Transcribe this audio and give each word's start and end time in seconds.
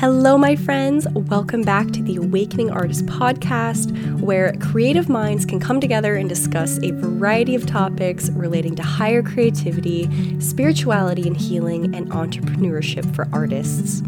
Hello, 0.00 0.38
my 0.38 0.54
friends. 0.54 1.08
Welcome 1.08 1.62
back 1.62 1.90
to 1.90 2.00
the 2.04 2.14
Awakening 2.14 2.70
Artist 2.70 3.04
podcast, 3.06 4.20
where 4.20 4.52
creative 4.60 5.08
minds 5.08 5.44
can 5.44 5.58
come 5.58 5.80
together 5.80 6.14
and 6.14 6.28
discuss 6.28 6.78
a 6.84 6.92
variety 6.92 7.56
of 7.56 7.66
topics 7.66 8.30
relating 8.30 8.76
to 8.76 8.82
higher 8.84 9.24
creativity, 9.24 10.08
spirituality 10.40 11.26
and 11.26 11.36
healing, 11.36 11.96
and 11.96 12.08
entrepreneurship 12.12 13.12
for 13.12 13.26
artists. 13.32 14.04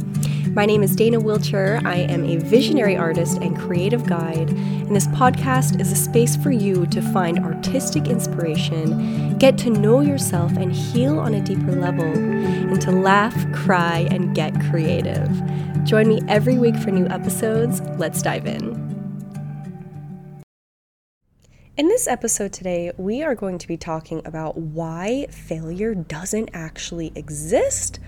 My 0.51 0.65
name 0.65 0.85
is 0.85 0.95
Dana 0.95 1.21
Wilcher. 1.21 1.85
I 1.85 1.97
am 1.97 2.25
a 2.25 2.37
visionary 2.37 2.97
artist 2.97 3.39
and 3.39 3.59
creative 3.59 4.07
guide, 4.07 4.51
and 4.51 4.95
this 4.95 5.09
podcast 5.09 5.81
is 5.81 5.91
a 5.91 5.97
space 5.97 6.37
for 6.37 6.53
you 6.53 6.87
to 6.87 7.03
find 7.03 7.41
artistic 7.41 8.07
inspiration, 8.07 9.37
get 9.39 9.59
to 9.59 9.71
know 9.71 10.03
yourself 10.03 10.53
and 10.53 10.73
heal 10.73 11.19
on 11.19 11.35
a 11.35 11.41
deeper 11.41 11.73
level, 11.73 12.05
and 12.05 12.81
to 12.81 12.93
laugh, 12.93 13.35
cry, 13.53 14.07
and 14.13 14.37
get 14.37 14.55
creative. 14.71 15.29
Join 15.91 16.07
me 16.07 16.21
every 16.29 16.57
week 16.57 16.77
for 16.77 16.93
new 16.93 17.09
episodes. 17.09 17.81
Let's 17.99 18.23
dive 18.23 18.47
in. 18.47 18.79
In 21.77 21.89
this 21.89 22.07
episode 22.07 22.53
today, 22.53 22.93
we 22.97 23.25
are 23.25 23.35
going 23.35 23.59
to 23.59 23.67
be 23.67 23.77
talking 23.77 24.23
about 24.25 24.57
why 24.57 25.27
failure 25.33 25.97
doesn't 25.97 26.51
actually 26.53 27.11
exist 27.17 27.99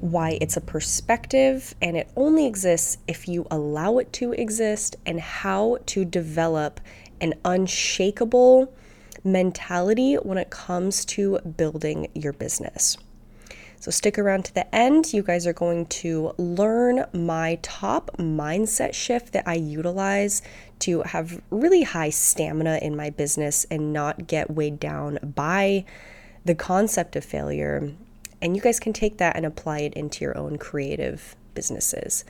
why 0.00 0.36
it's 0.40 0.56
a 0.56 0.60
perspective 0.60 1.76
and 1.80 1.96
it 1.96 2.10
only 2.16 2.44
exists 2.44 2.98
if 3.06 3.28
you 3.28 3.46
allow 3.52 3.98
it 3.98 4.12
to 4.14 4.32
exist, 4.32 4.96
and 5.06 5.20
how 5.20 5.78
to 5.86 6.04
develop 6.04 6.80
an 7.20 7.34
unshakable 7.44 8.74
mentality 9.22 10.14
when 10.16 10.38
it 10.38 10.50
comes 10.50 11.04
to 11.04 11.38
building 11.56 12.08
your 12.14 12.32
business. 12.32 12.98
So, 13.78 13.90
stick 13.90 14.18
around 14.18 14.44
to 14.46 14.54
the 14.54 14.74
end. 14.74 15.12
You 15.12 15.22
guys 15.22 15.46
are 15.46 15.52
going 15.52 15.86
to 15.86 16.32
learn 16.38 17.04
my 17.12 17.58
top 17.62 18.10
mindset 18.18 18.94
shift 18.94 19.32
that 19.32 19.46
I 19.46 19.54
utilize 19.54 20.42
to 20.80 21.02
have 21.02 21.40
really 21.50 21.82
high 21.82 22.10
stamina 22.10 22.78
in 22.82 22.96
my 22.96 23.10
business 23.10 23.64
and 23.70 23.92
not 23.92 24.26
get 24.26 24.50
weighed 24.50 24.80
down 24.80 25.18
by 25.22 25.84
the 26.44 26.54
concept 26.54 27.16
of 27.16 27.24
failure 27.24 27.92
and 28.40 28.54
you 28.54 28.62
guys 28.62 28.78
can 28.78 28.92
take 28.92 29.18
that 29.18 29.36
and 29.36 29.46
apply 29.46 29.80
it 29.80 29.94
into 29.94 30.24
your 30.24 30.36
own 30.36 30.58
creative 30.58 31.36
businesses. 31.54 32.24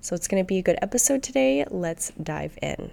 So 0.00 0.14
it's 0.14 0.28
going 0.28 0.42
to 0.42 0.46
be 0.46 0.58
a 0.58 0.62
good 0.62 0.78
episode 0.80 1.22
today. 1.22 1.64
Let's 1.70 2.12
dive 2.22 2.58
in. 2.62 2.92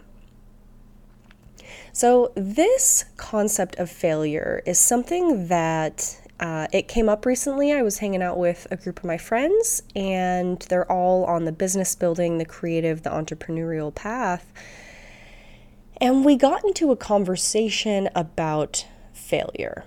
So, 1.94 2.32
this 2.36 3.06
concept 3.18 3.78
of 3.78 3.90
failure 3.90 4.62
is 4.66 4.80
something 4.80 5.48
that 5.48 6.20
uh, 6.42 6.66
it 6.74 6.88
came 6.88 7.08
up 7.08 7.26
recently. 7.28 7.72
I 7.72 7.84
was 7.84 8.00
hanging 8.00 8.24
out 8.24 8.38
with 8.38 8.66
a 8.72 8.76
group 8.76 8.98
of 9.00 9.06
my 9.06 9.18
friends, 9.18 9.84
and 9.96 10.60
they're 10.70 10.92
all 10.92 11.24
on 11.26 11.46
the 11.46 11.52
business 11.52 11.96
building, 11.96 12.40
the 12.40 12.46
creative, 12.46 13.04
the 13.04 13.12
entrepreneurial 13.12 13.94
path. 13.94 14.52
And 15.98 16.26
we 16.26 16.36
got 16.36 16.64
into 16.66 16.92
a 16.92 16.96
conversation 16.96 18.10
about 18.16 18.88
failure. 19.14 19.86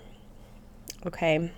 Okay. 1.05 1.53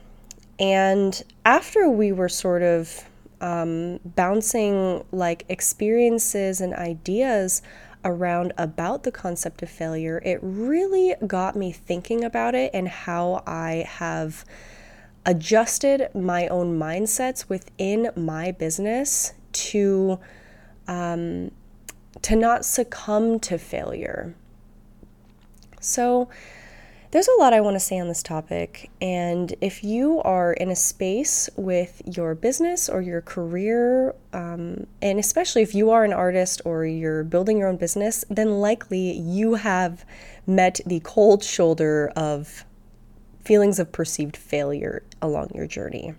And 0.59 1.23
after 1.45 1.91
we 1.91 2.11
were 2.11 2.31
sort 2.31 2.63
of 2.63 3.05
um, 3.43 4.01
bouncing 4.03 5.05
like 5.13 5.45
experiences 5.51 6.63
and 6.63 6.73
ideas 6.73 7.61
around 8.03 8.55
about 8.57 9.03
the 9.03 9.13
concept 9.13 9.63
of 9.63 9.69
failure, 9.69 10.23
it 10.25 10.39
really 10.41 11.15
got 11.27 11.55
me 11.55 11.71
thinking 11.71 12.25
about 12.25 12.55
it 12.55 12.71
and 12.73 12.89
how 12.89 13.43
I 13.47 13.85
have 13.87 14.47
adjusted 15.27 16.09
my 16.15 16.47
own 16.49 16.79
mindsets 16.79 17.49
within 17.49 18.11
my 18.17 18.53
business 18.53 19.35
to 19.53 20.19
um, 20.89 21.51
to 22.23 22.37
not 22.37 22.65
succumb 22.65 23.39
to 23.41 23.59
failure. 23.59 24.35
So 25.81 26.29
there's 27.11 27.29
a 27.29 27.41
lot 27.41 27.53
I 27.55 27.61
want 27.61 27.77
to 27.77 27.81
say 27.81 27.99
on 27.99 28.09
this 28.09 28.23
topic, 28.23 28.91
and 29.01 29.55
if 29.61 29.83
you 29.83 30.21
are 30.23 30.53
in 30.53 30.71
a 30.71 30.77
space 30.77 31.49
with 31.57 32.03
your 32.05 32.35
business 32.35 32.89
or 32.89 33.01
your 33.01 33.23
career, 33.23 34.15
um, 34.33 34.87
and 35.01 35.19
especially 35.19 35.63
if 35.63 35.75
you 35.75 35.91
are 35.91 36.05
an 36.05 36.13
artist 36.13 36.61
or 36.67 36.85
you're 36.85 37.25
building 37.25 37.59
your 37.59 37.69
own 37.69 37.79
business, 37.79 38.23
then 38.29 38.61
likely 38.61 39.13
you 39.13 39.55
have 39.55 40.05
met 40.47 40.81
the 40.85 41.01
cold 41.01 41.43
shoulder 41.43 42.13
of 42.17 42.66
feelings 43.47 43.79
of 43.79 43.93
perceived 43.93 44.37
failure 44.37 45.03
along 45.23 45.51
your 45.55 45.67
journey. 45.67 46.15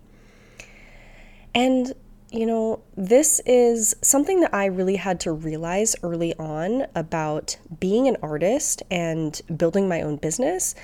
And 1.54 1.94
you 2.32 2.46
know, 2.46 2.82
this 2.98 3.40
is 3.46 3.96
something 4.02 4.42
that 4.42 4.54
I 4.54 4.66
really 4.66 4.98
had 4.98 5.22
to 5.22 5.32
realize 5.32 5.96
early 6.04 6.34
on 6.36 6.86
about 6.94 7.58
being 7.80 8.08
an 8.08 8.18
artist 8.22 8.84
and 8.92 9.42
building 9.56 9.88
my 9.88 10.02
own 10.02 10.18
business 10.18 10.76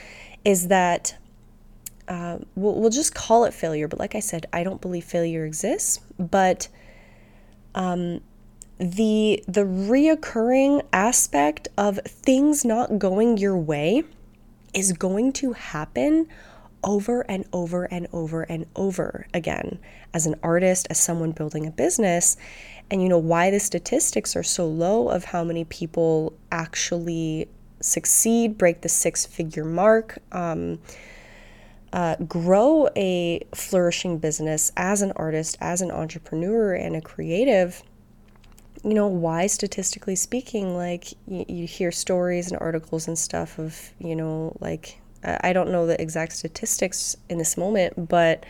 is 0.46 0.70
that 0.70 1.18
uh, 2.08 2.38
we'll, 2.56 2.76
we'll, 2.76 2.90
just 2.90 3.14
call 3.14 3.44
it 3.46 3.54
failure. 3.54 3.88
But 3.88 4.00
like 4.00 4.16
I 4.16 4.20
said, 4.20 4.46
I 4.54 4.64
don't 4.64 4.82
believe 4.82 5.04
failure 5.04 5.46
exists. 5.46 6.00
But 6.18 6.68
um, 7.76 8.22
the 8.78 9.44
the 9.48 9.62
reoccurring 9.62 10.84
aspect 10.92 11.68
of 11.78 12.00
things 12.06 12.66
not 12.66 13.00
going 13.00 13.38
your 13.38 13.58
way 13.58 14.04
is 14.74 14.94
going 14.94 15.34
to 15.34 15.54
happen 15.54 16.28
over 16.84 17.22
and 17.30 17.46
over 17.54 17.86
and 17.86 18.08
over 18.12 18.44
and 18.44 18.66
over 18.76 19.26
again 19.34 19.80
as 20.14 20.26
an 20.26 20.36
artist, 20.44 20.88
as 20.90 21.00
someone 21.00 21.32
building 21.32 21.66
a 21.66 21.72
business. 21.72 22.38
And 22.92 23.02
you 23.02 23.10
know 23.10 23.18
why 23.18 23.52
the 23.52 23.60
statistics 23.60 24.36
are 24.36 24.44
so 24.44 24.68
low 24.68 25.10
of 25.10 25.26
how 25.26 25.44
many 25.44 25.64
people 25.66 26.34
actually 26.52 27.48
succeed, 27.80 28.58
break 28.58 28.82
the 28.82 28.90
six 28.90 29.26
figure 29.26 29.66
mark, 29.66 30.20
um, 30.32 30.80
uh, 31.92 32.16
grow 32.28 32.90
a 32.96 33.46
flourishing 33.54 34.18
business 34.18 34.72
as 34.76 35.02
an 35.02 35.12
artist, 35.16 35.58
as 35.62 35.82
an 35.82 35.92
entrepreneur, 35.92 36.74
and 36.74 36.96
a 36.96 37.02
creative. 37.02 37.84
You 38.84 38.94
know, 38.94 39.08
why 39.08 39.48
statistically 39.48 40.16
speaking, 40.16 40.76
like 40.76 41.14
you, 41.28 41.46
you 41.48 41.68
hear 41.68 41.92
stories 41.92 42.52
and 42.52 42.60
articles 42.60 43.08
and 43.08 43.18
stuff 43.18 43.58
of, 43.58 43.92
you 44.00 44.16
know, 44.16 44.56
like 44.60 45.00
I 45.24 45.54
don't 45.54 45.72
know 45.72 45.88
the 45.88 46.02
exact 46.02 46.34
statistics 46.34 47.16
in 47.30 47.38
this 47.38 47.56
moment, 47.58 48.10
but 48.10 48.46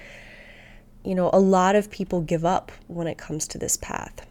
you 1.04 1.16
know, 1.16 1.30
a 1.34 1.40
lot 1.40 1.76
of 1.76 1.92
people 1.92 2.22
give 2.22 2.46
up 2.46 2.72
when 2.88 3.08
it 3.08 3.18
comes 3.18 3.48
to 3.50 3.58
this 3.58 3.78
path. 3.78 4.26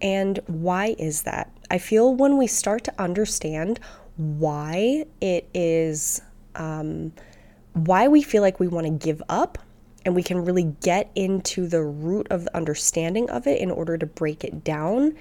And 0.00 0.40
why 0.48 0.96
is 0.98 1.22
that? 1.22 1.50
I 1.70 1.78
feel 1.78 2.14
when 2.14 2.36
we 2.36 2.46
start 2.48 2.84
to 2.84 3.00
understand 3.00 3.78
why 4.16 5.06
it 5.20 5.48
is, 5.54 6.20
um, 6.56 7.12
why 7.72 8.08
we 8.08 8.20
feel 8.22 8.42
like 8.42 8.58
we 8.60 8.68
want 8.68 8.86
to 8.86 8.92
give 8.92 9.22
up, 9.28 9.58
and 10.04 10.14
we 10.14 10.22
can 10.22 10.44
really 10.44 10.74
get 10.80 11.10
into 11.14 11.66
the 11.66 11.82
root 11.82 12.26
of 12.30 12.44
the 12.44 12.56
understanding 12.56 13.30
of 13.30 13.46
it 13.46 13.60
in 13.60 13.70
order 13.70 13.96
to 13.96 14.06
break 14.06 14.44
it 14.44 14.64
down, 14.64 15.14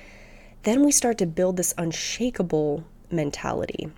then 0.64 0.84
we 0.84 0.92
start 0.92 1.18
to 1.20 1.26
build 1.26 1.58
this 1.58 1.74
unshakable 1.78 2.84
mentality. 3.12 3.90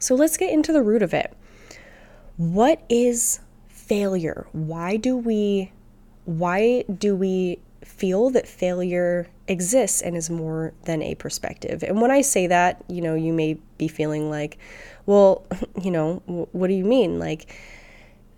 So 0.00 0.14
let's 0.14 0.36
get 0.36 0.52
into 0.52 0.72
the 0.72 0.82
root 0.82 1.02
of 1.02 1.14
it. 1.14 1.36
What 2.36 2.82
is 2.88 3.40
failure? 3.68 4.46
Why 4.52 4.96
do 4.96 5.16
we 5.16 5.72
why 6.24 6.82
do 6.82 7.14
we 7.14 7.60
feel 7.84 8.30
that 8.30 8.48
failure 8.48 9.28
exists 9.46 10.02
and 10.02 10.16
is 10.16 10.28
more 10.28 10.72
than 10.84 11.02
a 11.02 11.14
perspective? 11.14 11.84
And 11.84 12.00
when 12.00 12.10
I 12.10 12.20
say 12.20 12.48
that, 12.48 12.82
you 12.88 13.00
know, 13.00 13.14
you 13.14 13.32
may 13.32 13.54
be 13.78 13.86
feeling 13.86 14.28
like, 14.28 14.58
well, 15.06 15.44
you 15.80 15.90
know, 15.90 16.22
what 16.26 16.66
do 16.66 16.74
you 16.74 16.84
mean? 16.84 17.18
Like 17.18 17.54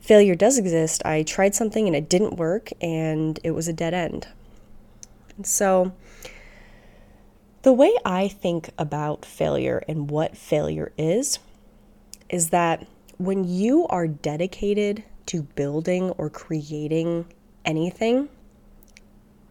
failure 0.01 0.35
does 0.35 0.59
exist. 0.59 1.03
I 1.05 1.23
tried 1.23 1.55
something 1.55 1.87
and 1.87 1.97
it 1.97 2.09
didn't 2.09 2.37
work 2.37 2.71
and 2.81 3.39
it 3.45 3.53
was 3.53 3.69
a 3.69 3.73
dead 3.73 3.95
end. 3.95 4.29
And 5.37 5.47
so 5.47 5.93
the 7.63 7.73
way 7.73 7.93
I 8.05 8.29
think 8.29 8.71
about 8.79 9.25
failure 9.25 9.83
and 9.89 10.11
what 10.11 10.37
failure 10.37 10.93
is 10.97 11.39
is 12.29 12.51
that 12.51 12.87
when 13.19 13.45
you 13.45 13.87
are 13.89 14.07
dedicated 14.07 15.05
to 15.27 15.43
building 15.43 16.11
or 16.11 16.31
creating 16.31 17.27
anything, 17.65 18.29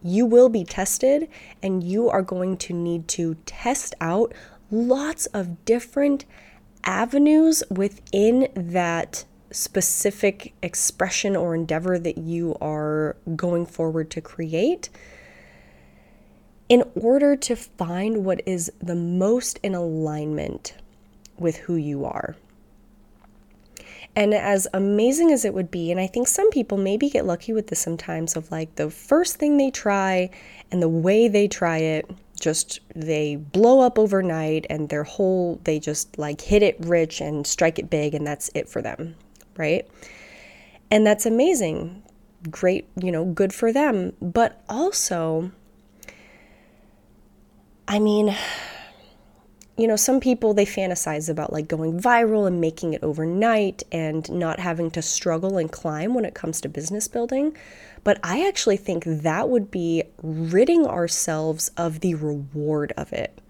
you 0.02 0.24
will 0.26 0.48
be 0.48 0.64
tested 0.64 1.28
and 1.62 1.82
you 1.82 2.08
are 2.08 2.22
going 2.22 2.56
to 2.56 2.72
need 2.72 3.08
to 3.08 3.36
test 3.46 3.94
out 4.00 4.32
lots 4.70 5.26
of 5.26 5.64
different 5.64 6.24
avenues 6.84 7.62
within 7.70 8.48
that 8.54 9.24
specific 9.50 10.52
expression 10.62 11.36
or 11.36 11.54
endeavor 11.54 11.98
that 11.98 12.18
you 12.18 12.56
are 12.60 13.16
going 13.36 13.66
forward 13.66 14.10
to 14.10 14.20
create 14.20 14.90
in 16.68 16.84
order 16.94 17.34
to 17.34 17.56
find 17.56 18.24
what 18.24 18.42
is 18.44 18.70
the 18.80 18.94
most 18.94 19.58
in 19.62 19.74
alignment 19.74 20.74
with 21.38 21.56
who 21.56 21.76
you 21.76 22.04
are. 22.04 22.36
And 24.14 24.34
as 24.34 24.66
amazing 24.74 25.30
as 25.30 25.44
it 25.44 25.54
would 25.54 25.70
be, 25.70 25.90
and 25.90 26.00
I 26.00 26.08
think 26.08 26.26
some 26.26 26.50
people 26.50 26.76
maybe 26.76 27.08
get 27.08 27.24
lucky 27.24 27.52
with 27.52 27.68
this 27.68 27.78
sometimes 27.78 28.36
of 28.36 28.50
like 28.50 28.74
the 28.74 28.90
first 28.90 29.36
thing 29.36 29.56
they 29.56 29.70
try 29.70 30.30
and 30.72 30.82
the 30.82 30.88
way 30.88 31.28
they 31.28 31.46
try 31.46 31.78
it, 31.78 32.10
just 32.40 32.80
they 32.94 33.36
blow 33.36 33.80
up 33.80 33.98
overnight 33.98 34.66
and 34.68 34.88
their 34.88 35.04
whole, 35.04 35.60
they 35.64 35.78
just 35.78 36.18
like 36.18 36.40
hit 36.40 36.62
it 36.62 36.76
rich 36.80 37.20
and 37.20 37.46
strike 37.46 37.78
it 37.78 37.90
big, 37.90 38.14
and 38.14 38.26
that's 38.26 38.50
it 38.54 38.68
for 38.68 38.82
them, 38.82 39.14
right? 39.58 39.86
And 40.90 41.06
that's 41.06 41.26
amazing. 41.26 42.02
Great, 42.50 42.88
you 43.00 43.12
know, 43.12 43.24
good 43.24 43.52
for 43.52 43.72
them. 43.72 44.12
But 44.22 44.62
also, 44.68 45.50
I 47.86 47.98
mean, 47.98 48.34
you 49.78 49.86
know, 49.86 49.96
some 49.96 50.18
people 50.18 50.54
they 50.54 50.66
fantasize 50.66 51.30
about 51.30 51.52
like 51.52 51.68
going 51.68 52.00
viral 52.00 52.46
and 52.46 52.60
making 52.60 52.94
it 52.94 53.02
overnight 53.02 53.84
and 53.92 54.28
not 54.30 54.58
having 54.58 54.90
to 54.90 55.02
struggle 55.02 55.56
and 55.56 55.70
climb 55.70 56.14
when 56.14 56.24
it 56.24 56.34
comes 56.34 56.60
to 56.60 56.68
business 56.68 57.06
building. 57.06 57.56
But 58.02 58.18
I 58.22 58.46
actually 58.46 58.76
think 58.76 59.04
that 59.04 59.48
would 59.48 59.70
be 59.70 60.02
ridding 60.22 60.86
ourselves 60.86 61.70
of 61.76 62.00
the 62.00 62.14
reward 62.16 62.92
of 62.96 63.12
it. 63.12 63.40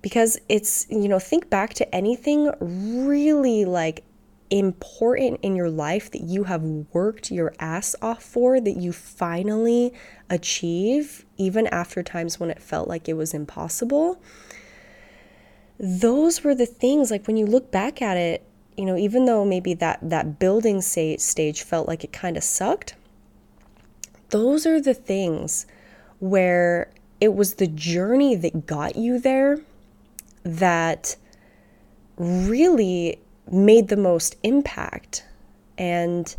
Because 0.00 0.38
it's, 0.48 0.86
you 0.90 1.08
know, 1.08 1.18
think 1.18 1.50
back 1.50 1.74
to 1.74 1.94
anything 1.94 2.52
really 2.60 3.64
like 3.64 4.04
important 4.50 5.40
in 5.42 5.56
your 5.56 5.70
life 5.70 6.10
that 6.10 6.22
you 6.22 6.44
have 6.44 6.62
worked 6.62 7.30
your 7.30 7.54
ass 7.58 7.94
off 8.00 8.22
for 8.22 8.60
that 8.60 8.76
you 8.76 8.92
finally 8.92 9.92
achieve, 10.30 11.24
even 11.36 11.66
after 11.68 12.02
times 12.02 12.40
when 12.40 12.50
it 12.50 12.60
felt 12.60 12.88
like 12.88 13.08
it 13.08 13.14
was 13.14 13.34
impossible? 13.34 14.20
Those 15.78 16.42
were 16.42 16.54
the 16.54 16.66
things 16.66 17.10
like 17.10 17.26
when 17.26 17.36
you 17.36 17.46
look 17.46 17.70
back 17.70 18.02
at 18.02 18.16
it 18.16 18.44
you 18.78 18.84
know 18.84 18.96
even 18.96 19.26
though 19.26 19.44
maybe 19.44 19.74
that 19.74 19.98
that 20.00 20.38
building 20.38 20.80
stage 20.80 21.62
felt 21.62 21.88
like 21.88 22.04
it 22.04 22.12
kind 22.12 22.36
of 22.36 22.44
sucked 22.44 22.94
those 24.30 24.64
are 24.64 24.80
the 24.80 24.94
things 24.94 25.66
where 26.20 26.90
it 27.20 27.34
was 27.34 27.54
the 27.54 27.66
journey 27.66 28.36
that 28.36 28.66
got 28.66 28.94
you 28.96 29.18
there 29.18 29.60
that 30.44 31.16
really 32.16 33.18
made 33.52 33.88
the 33.88 33.96
most 33.96 34.36
impact. 34.42 35.24
And 35.76 36.34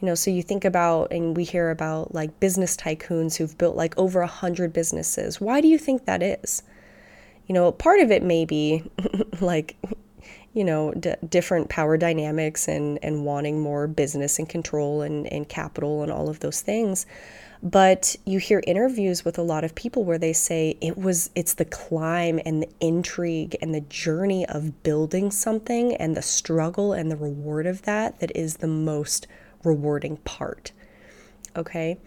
you 0.00 0.06
know 0.06 0.14
so 0.14 0.30
you 0.30 0.42
think 0.42 0.64
about 0.64 1.10
and 1.10 1.36
we 1.36 1.44
hear 1.44 1.70
about 1.70 2.14
like 2.14 2.38
business 2.38 2.76
tycoons 2.76 3.36
who've 3.36 3.56
built 3.56 3.76
like 3.76 3.96
over 3.98 4.20
a 4.20 4.26
hundred 4.26 4.72
businesses. 4.72 5.40
Why 5.40 5.60
do 5.60 5.68
you 5.68 5.78
think 5.78 6.04
that 6.04 6.22
is? 6.22 6.62
You 7.46 7.54
know, 7.54 7.72
part 7.72 8.00
of 8.00 8.10
it 8.10 8.22
may 8.22 8.44
be 8.44 8.82
like, 9.40 9.76
you 10.52 10.64
know, 10.64 10.92
d- 10.94 11.14
different 11.28 11.68
power 11.68 11.96
dynamics 11.96 12.66
and, 12.66 12.98
and 13.02 13.24
wanting 13.24 13.60
more 13.60 13.86
business 13.86 14.38
and 14.38 14.48
control 14.48 15.02
and, 15.02 15.32
and 15.32 15.48
capital 15.48 16.02
and 16.02 16.10
all 16.10 16.28
of 16.28 16.40
those 16.40 16.60
things. 16.60 17.06
But 17.62 18.16
you 18.24 18.38
hear 18.38 18.62
interviews 18.66 19.24
with 19.24 19.38
a 19.38 19.42
lot 19.42 19.64
of 19.64 19.74
people 19.74 20.04
where 20.04 20.18
they 20.18 20.32
say 20.32 20.76
it 20.80 20.98
was, 20.98 21.30
it's 21.34 21.54
the 21.54 21.64
climb 21.64 22.40
and 22.44 22.62
the 22.62 22.68
intrigue 22.80 23.56
and 23.62 23.74
the 23.74 23.80
journey 23.80 24.46
of 24.46 24.82
building 24.82 25.30
something 25.30 25.94
and 25.94 26.16
the 26.16 26.22
struggle 26.22 26.92
and 26.92 27.10
the 27.10 27.16
reward 27.16 27.66
of 27.66 27.82
that 27.82 28.20
that 28.20 28.36
is 28.36 28.58
the 28.58 28.66
most 28.66 29.26
rewarding 29.64 30.18
part. 30.18 30.72
Okay. 31.56 31.98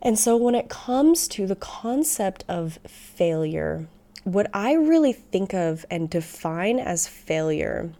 And 0.00 0.18
so 0.18 0.36
when 0.36 0.54
it 0.54 0.68
comes 0.68 1.26
to 1.28 1.46
the 1.46 1.56
concept 1.56 2.44
of 2.48 2.78
failure, 2.86 3.88
what 4.24 4.48
I 4.54 4.74
really 4.74 5.12
think 5.12 5.54
of 5.54 5.84
and 5.90 6.08
define 6.08 6.78
as 6.78 7.08
failure 7.08 7.92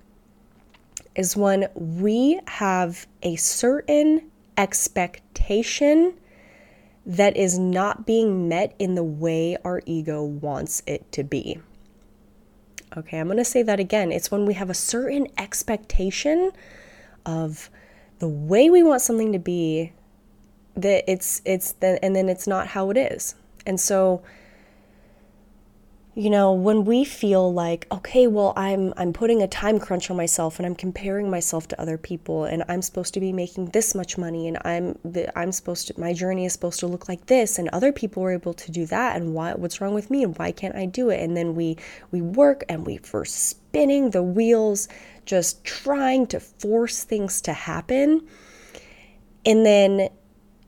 is 1.14 1.36
when 1.36 1.68
we 1.74 2.40
have 2.46 3.06
a 3.22 3.36
certain 3.36 4.30
expectation 4.56 6.14
that 7.06 7.36
is 7.36 7.58
not 7.58 8.06
being 8.06 8.48
met 8.48 8.74
in 8.78 8.94
the 8.94 9.04
way 9.04 9.56
our 9.64 9.82
ego 9.84 10.22
wants 10.22 10.82
it 10.86 11.10
to 11.12 11.22
be. 11.22 11.58
Okay, 12.96 13.18
I'm 13.18 13.26
going 13.26 13.38
to 13.38 13.44
say 13.44 13.62
that 13.62 13.80
again. 13.80 14.12
It's 14.12 14.30
when 14.30 14.46
we 14.46 14.54
have 14.54 14.70
a 14.70 14.74
certain 14.74 15.26
expectation 15.36 16.52
of 17.26 17.68
the 18.20 18.28
way 18.28 18.70
we 18.70 18.82
want 18.82 19.02
something 19.02 19.32
to 19.32 19.38
be 19.38 19.92
that 20.76 21.04
it's 21.10 21.42
it's 21.44 21.72
the, 21.72 22.02
and 22.04 22.14
then 22.14 22.28
it's 22.28 22.46
not 22.46 22.68
how 22.68 22.90
it 22.90 22.96
is. 22.96 23.34
And 23.66 23.80
so 23.80 24.22
you 26.16 26.30
know 26.30 26.52
when 26.52 26.84
we 26.84 27.04
feel 27.04 27.52
like 27.52 27.86
okay 27.90 28.26
well 28.28 28.52
i'm 28.56 28.94
i'm 28.96 29.12
putting 29.12 29.42
a 29.42 29.48
time 29.48 29.80
crunch 29.80 30.10
on 30.10 30.16
myself 30.16 30.58
and 30.58 30.66
i'm 30.66 30.74
comparing 30.74 31.28
myself 31.28 31.66
to 31.66 31.80
other 31.80 31.98
people 31.98 32.44
and 32.44 32.62
i'm 32.68 32.80
supposed 32.80 33.12
to 33.12 33.20
be 33.20 33.32
making 33.32 33.66
this 33.66 33.96
much 33.96 34.16
money 34.16 34.46
and 34.46 34.56
i'm 34.64 34.96
the, 35.04 35.36
i'm 35.36 35.50
supposed 35.50 35.88
to 35.88 36.00
my 36.00 36.12
journey 36.12 36.44
is 36.44 36.52
supposed 36.52 36.78
to 36.78 36.86
look 36.86 37.08
like 37.08 37.26
this 37.26 37.58
and 37.58 37.68
other 37.70 37.90
people 37.90 38.22
were 38.22 38.32
able 38.32 38.54
to 38.54 38.70
do 38.70 38.86
that 38.86 39.16
and 39.16 39.34
why 39.34 39.52
what's 39.54 39.80
wrong 39.80 39.92
with 39.92 40.08
me 40.08 40.22
and 40.22 40.38
why 40.38 40.52
can't 40.52 40.76
i 40.76 40.86
do 40.94 41.10
it? 41.10 41.20
And 41.20 41.36
then 41.36 41.54
we 41.54 41.76
we 42.10 42.22
work 42.22 42.64
and 42.68 42.86
we 42.86 42.98
are 43.12 43.24
spinning 43.24 44.10
the 44.10 44.22
wheels 44.22 44.88
just 45.26 45.64
trying 45.64 46.26
to 46.28 46.40
force 46.40 47.04
things 47.04 47.42
to 47.42 47.52
happen. 47.52 48.26
And 49.44 49.66
then 49.66 50.08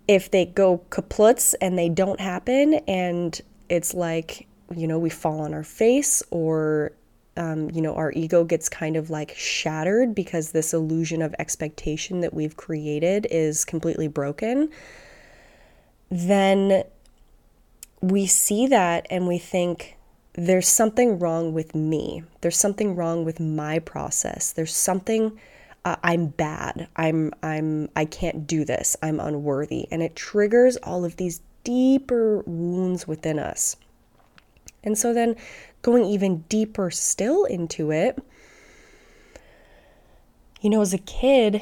if 0.08 0.30
they 0.30 0.46
go 0.46 0.82
kaplutz 0.90 1.54
and 1.60 1.78
they 1.78 1.88
don't 1.88 2.20
happen 2.20 2.74
and 2.86 3.40
it's 3.68 3.94
like 3.94 4.45
you 4.74 4.86
know, 4.86 4.98
we 4.98 5.10
fall 5.10 5.40
on 5.40 5.54
our 5.54 5.64
face 5.64 6.22
or, 6.30 6.92
um, 7.36 7.70
you 7.70 7.82
know, 7.82 7.94
our 7.94 8.12
ego 8.12 8.44
gets 8.44 8.68
kind 8.68 8.96
of 8.96 9.10
like 9.10 9.34
shattered 9.36 10.14
because 10.14 10.52
this 10.52 10.72
illusion 10.72 11.22
of 11.22 11.34
expectation 11.38 12.20
that 12.20 12.34
we've 12.34 12.56
created 12.56 13.26
is 13.30 13.64
completely 13.64 14.08
broken, 14.08 14.70
then 16.10 16.84
we 18.00 18.26
see 18.26 18.66
that 18.66 19.06
and 19.10 19.26
we 19.26 19.38
think, 19.38 19.96
there's 20.38 20.68
something 20.68 21.18
wrong 21.18 21.54
with 21.54 21.74
me. 21.74 22.22
There's 22.42 22.58
something 22.58 22.94
wrong 22.94 23.24
with 23.24 23.40
my 23.40 23.78
process. 23.78 24.52
There's 24.52 24.74
something 24.74 25.38
uh, 25.86 25.96
I'm 26.02 26.26
bad. 26.26 26.88
I'm 26.96 27.32
I'm 27.42 27.88
I 27.96 28.04
can't 28.04 28.46
do 28.46 28.64
this. 28.64 28.96
I'm 29.02 29.20
unworthy. 29.20 29.86
And 29.90 30.02
it 30.02 30.14
triggers 30.14 30.76
all 30.78 31.04
of 31.04 31.16
these 31.16 31.40
deeper 31.64 32.40
wounds 32.40 33.08
within 33.08 33.38
us. 33.38 33.76
And 34.86 34.96
so 34.96 35.12
then 35.12 35.36
going 35.82 36.04
even 36.04 36.38
deeper 36.48 36.90
still 36.90 37.44
into 37.44 37.90
it, 37.90 38.18
you 40.62 40.70
know, 40.70 40.80
as 40.80 40.94
a 40.94 40.98
kid, 40.98 41.60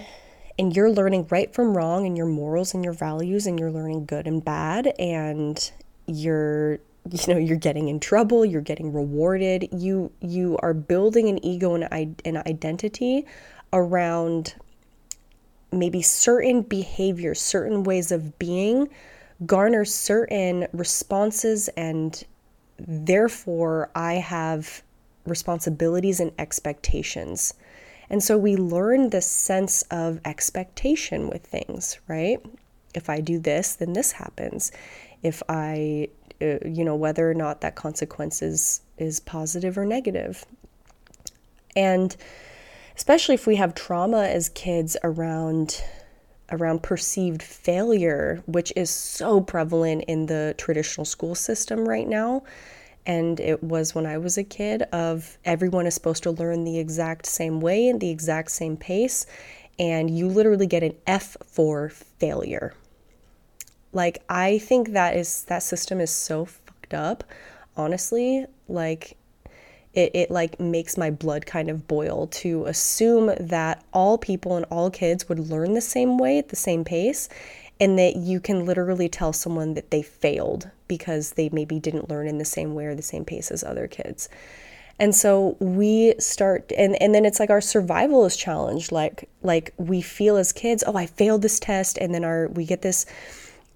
and 0.59 0.77
you're 0.77 0.91
learning 0.91 1.27
right 1.31 1.53
from 1.53 1.77
wrong 1.77 2.07
and 2.07 2.17
your 2.17 2.27
morals 2.27 2.75
and 2.75 2.85
your 2.85 2.93
values 2.93 3.47
and 3.47 3.59
you're 3.59 3.71
learning 3.71 4.05
good 4.07 4.27
and 4.27 4.45
bad 4.45 4.93
and 4.99 5.73
you're 6.07 6.79
you 7.11 7.27
know 7.27 7.37
you're 7.39 7.57
getting 7.57 7.89
in 7.89 7.99
trouble 7.99 8.45
you're 8.45 8.61
getting 8.61 8.93
rewarded. 8.93 9.69
You 9.73 10.13
you 10.21 10.57
are 10.63 10.75
building 10.75 11.29
an 11.29 11.45
ego 11.45 11.75
and 11.75 12.21
an 12.25 12.37
identity 12.47 13.27
around 13.73 14.55
maybe 15.73 16.03
certain 16.03 16.63
behaviors 16.63 17.41
certain 17.41 17.83
ways 17.83 18.13
of 18.13 18.39
being 18.39 18.89
garner 19.45 19.85
certain 19.85 20.69
responses 20.73 21.69
and 21.77 22.25
Therefore, 22.79 23.91
I 23.95 24.15
have 24.15 24.83
responsibilities 25.27 26.21
and 26.21 26.33
expectations. 26.39 27.55
And 28.11 28.23
so 28.23 28.37
we 28.37 28.57
learn 28.57 29.11
this 29.11 29.27
sense 29.27 29.83
of 29.91 30.21
expectation 30.25 31.29
with 31.29 31.47
things, 31.47 31.99
right? 32.09 32.39
If 32.95 33.09
I 33.09 33.21
do 33.21 33.39
this, 33.39 33.75
then 33.75 33.93
this 33.93 34.13
happens. 34.13 34.71
If 35.23 35.43
I, 35.49 36.09
uh, 36.41 36.59
you 36.65 36.85
know, 36.85 36.95
whether 36.95 37.31
or 37.31 37.35
not 37.35 37.61
that 37.63 37.75
consequence 37.75 38.43
is, 38.43 38.83
is 38.99 39.21
positive 39.21 39.79
or 39.79 39.87
negative. 39.87 40.45
And 41.75 42.15
especially 42.97 43.35
if 43.35 43.47
we 43.47 43.57
have 43.57 43.75
trauma 43.75 44.25
as 44.25 44.49
kids 44.51 44.97
around 45.03 45.83
around 46.51 46.83
perceived 46.83 47.43
failure, 47.43 48.43
which 48.47 48.73
is 48.77 48.91
so 48.91 49.41
prevalent 49.41 50.05
in 50.07 50.27
the 50.27 50.55
traditional 50.59 51.05
school 51.05 51.35
system 51.35 51.89
right 51.89 52.09
now. 52.09 52.43
And 53.07 53.39
it 53.41 53.63
was 53.63 53.95
when 53.95 54.07
I 54.07 54.19
was 54.19 54.39
a 54.39 54.45
kid 54.45 54.83
of 54.93 55.37
everyone 55.45 55.87
is 55.87 55.95
supposed 55.95 56.23
to 56.23 56.31
learn 56.31 56.65
the 56.65 56.79
exact 56.79 57.27
same 57.27 57.61
way 57.61 57.89
and 57.89 58.01
the 58.01 58.11
exact 58.11 58.51
same 58.51 58.77
pace. 58.77 59.27
And 59.79 60.11
you 60.11 60.29
literally 60.29 60.67
get 60.67 60.83
an 60.83 60.95
F 61.07 61.37
for 61.45 61.89
failure. 61.91 62.75
Like 63.93 64.23
I 64.29 64.59
think 64.59 64.93
that 64.93 65.17
is 65.17 65.45
that 65.45 65.63
system 65.63 66.01
is 66.01 66.11
so 66.11 66.47
fucked 66.47 66.95
up. 66.95 67.25
Honestly, 67.77 68.47
like 68.69 69.17
it, 69.95 70.11
it 70.15 70.31
like 70.31 70.59
makes 70.59 70.97
my 70.97 71.11
blood 71.11 71.47
kind 71.47 71.71
of 71.71 71.87
boil 71.87 72.27
to 72.29 72.65
assume 72.67 73.33
that 73.39 73.85
all 73.93 74.19
people 74.19 74.57
and 74.57 74.67
all 74.67 74.91
kids 74.91 75.29
would 75.29 75.39
learn 75.39 75.75
the 75.75 75.81
same 75.81 76.19
way 76.19 76.39
at 76.39 76.49
the 76.49 76.57
same 76.57 76.85
pace 76.85 77.29
and 77.81 77.99
that 77.99 78.17
you 78.17 78.41
can 78.41 78.65
literally 78.65 79.09
tell 79.09 79.33
someone 79.33 79.75
that 79.75 79.91
they 79.91 80.03
failed 80.03 80.71
because 80.89 81.33
they 81.33 81.49
maybe 81.51 81.79
didn't 81.79 82.09
learn 82.09 82.29
in 82.29 82.39
the 82.39 82.45
same 82.45 82.75
way 82.75 82.87
or 82.87 82.95
the 82.95 83.03
same 83.03 83.25
pace 83.25 83.51
as 83.51 83.65
other 83.65 83.89
kids. 83.89 84.29
And 84.99 85.15
so 85.15 85.57
we 85.59 86.15
start 86.21 86.71
and 86.77 87.01
and 87.03 87.13
then 87.15 87.25
it's 87.25 87.41
like 87.41 87.51
our 87.51 87.61
survival 87.61 88.25
is 88.27 88.37
challenged 88.37 88.93
like 88.93 89.29
like 89.43 89.75
we 89.77 90.01
feel 90.01 90.37
as 90.37 90.53
kids, 90.53 90.85
oh 90.87 90.97
I 90.97 91.07
failed 91.07 91.43
this 91.43 91.59
test 91.59 91.99
and 91.99 92.15
then 92.15 92.25
our 92.25 92.47
we 92.49 92.65
get 92.65 92.83
this 92.83 93.05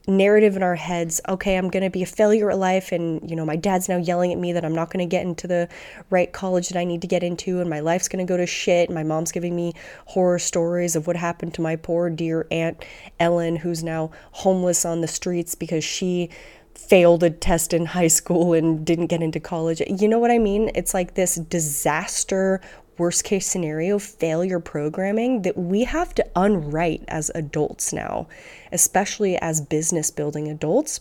narrative 0.08 0.56
in 0.56 0.62
our 0.62 0.74
heads 0.74 1.20
okay 1.28 1.56
i'm 1.56 1.68
going 1.68 1.82
to 1.82 1.90
be 1.90 2.02
a 2.02 2.06
failure 2.06 2.50
at 2.50 2.58
life 2.58 2.92
and 2.92 3.28
you 3.28 3.36
know 3.36 3.44
my 3.44 3.56
dad's 3.56 3.88
now 3.88 3.98
yelling 3.98 4.32
at 4.32 4.38
me 4.38 4.52
that 4.52 4.64
i'm 4.64 4.74
not 4.74 4.90
going 4.90 5.06
to 5.06 5.08
get 5.08 5.24
into 5.24 5.46
the 5.46 5.68
right 6.10 6.32
college 6.32 6.68
that 6.68 6.78
i 6.78 6.84
need 6.84 7.02
to 7.02 7.06
get 7.06 7.22
into 7.22 7.60
and 7.60 7.68
my 7.68 7.80
life's 7.80 8.08
going 8.08 8.24
to 8.24 8.28
go 8.28 8.36
to 8.36 8.46
shit 8.46 8.90
my 8.90 9.02
mom's 9.02 9.30
giving 9.30 9.54
me 9.54 9.72
horror 10.06 10.38
stories 10.38 10.96
of 10.96 11.06
what 11.06 11.16
happened 11.16 11.52
to 11.52 11.60
my 11.60 11.76
poor 11.76 12.08
dear 12.08 12.46
aunt 12.50 12.84
ellen 13.20 13.56
who's 13.56 13.84
now 13.84 14.10
homeless 14.32 14.84
on 14.84 15.02
the 15.02 15.08
streets 15.08 15.54
because 15.54 15.84
she 15.84 16.30
failed 16.74 17.22
a 17.22 17.28
test 17.30 17.74
in 17.74 17.84
high 17.84 18.08
school 18.08 18.54
and 18.54 18.86
didn't 18.86 19.08
get 19.08 19.20
into 19.20 19.40
college. 19.40 19.82
You 19.88 20.06
know 20.06 20.20
what 20.20 20.30
i 20.30 20.38
mean? 20.38 20.70
It's 20.74 20.94
like 20.94 21.14
this 21.14 21.34
disaster 21.34 22.60
worst 22.98 23.24
case 23.24 23.46
scenario 23.46 23.98
failure 23.98 24.60
programming 24.60 25.42
that 25.42 25.56
we 25.56 25.84
have 25.84 26.14
to 26.14 26.26
unwrite 26.36 27.04
as 27.08 27.30
adults 27.34 27.92
now, 27.92 28.26
especially 28.72 29.36
as 29.36 29.60
business 29.60 30.10
building 30.10 30.48
adults. 30.48 31.00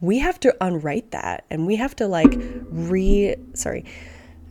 We 0.00 0.18
have 0.18 0.38
to 0.40 0.54
unwrite 0.60 1.10
that 1.10 1.44
and 1.50 1.66
we 1.66 1.76
have 1.76 1.96
to 1.96 2.06
like 2.06 2.34
re 2.70 3.34
sorry, 3.54 3.84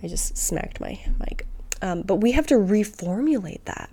I 0.04 0.08
just 0.08 0.38
smacked 0.38 0.80
my 0.80 1.00
mic. 1.20 1.46
Um, 1.82 2.01
but 2.01 2.16
we 2.16 2.32
have 2.32 2.48
to 2.48 2.56
reformulate 2.56 3.63
that. 3.66 3.89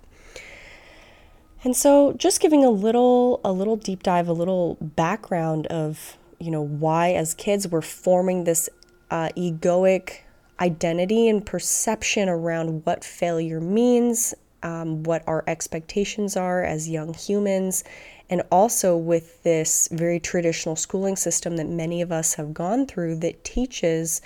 And 1.63 1.75
so 1.75 2.13
just 2.13 2.41
giving 2.41 2.63
a 2.63 2.69
little 2.69 3.41
a 3.43 3.51
little 3.51 3.75
deep 3.75 4.03
dive, 4.03 4.27
a 4.27 4.33
little 4.33 4.77
background 4.79 5.65
of, 5.67 6.17
you 6.39 6.51
know, 6.51 6.61
why 6.61 7.13
as 7.13 7.33
kids 7.33 7.67
we're 7.67 7.81
forming 7.81 8.43
this 8.43 8.69
uh, 9.09 9.29
egoic 9.35 10.24
identity 10.59 11.27
and 11.27 11.45
perception 11.45 12.29
around 12.29 12.85
what 12.85 13.03
failure 13.03 13.59
means, 13.59 14.33
um, 14.63 15.03
what 15.03 15.23
our 15.27 15.43
expectations 15.47 16.35
are 16.35 16.63
as 16.63 16.89
young 16.89 17.13
humans, 17.13 17.83
and 18.29 18.41
also 18.51 18.97
with 18.97 19.43
this 19.43 19.87
very 19.91 20.19
traditional 20.19 20.75
schooling 20.75 21.15
system 21.15 21.57
that 21.57 21.67
many 21.67 22.01
of 22.01 22.11
us 22.11 22.35
have 22.35 22.53
gone 22.53 22.85
through 22.85 23.15
that 23.17 23.43
teaches 23.43 24.21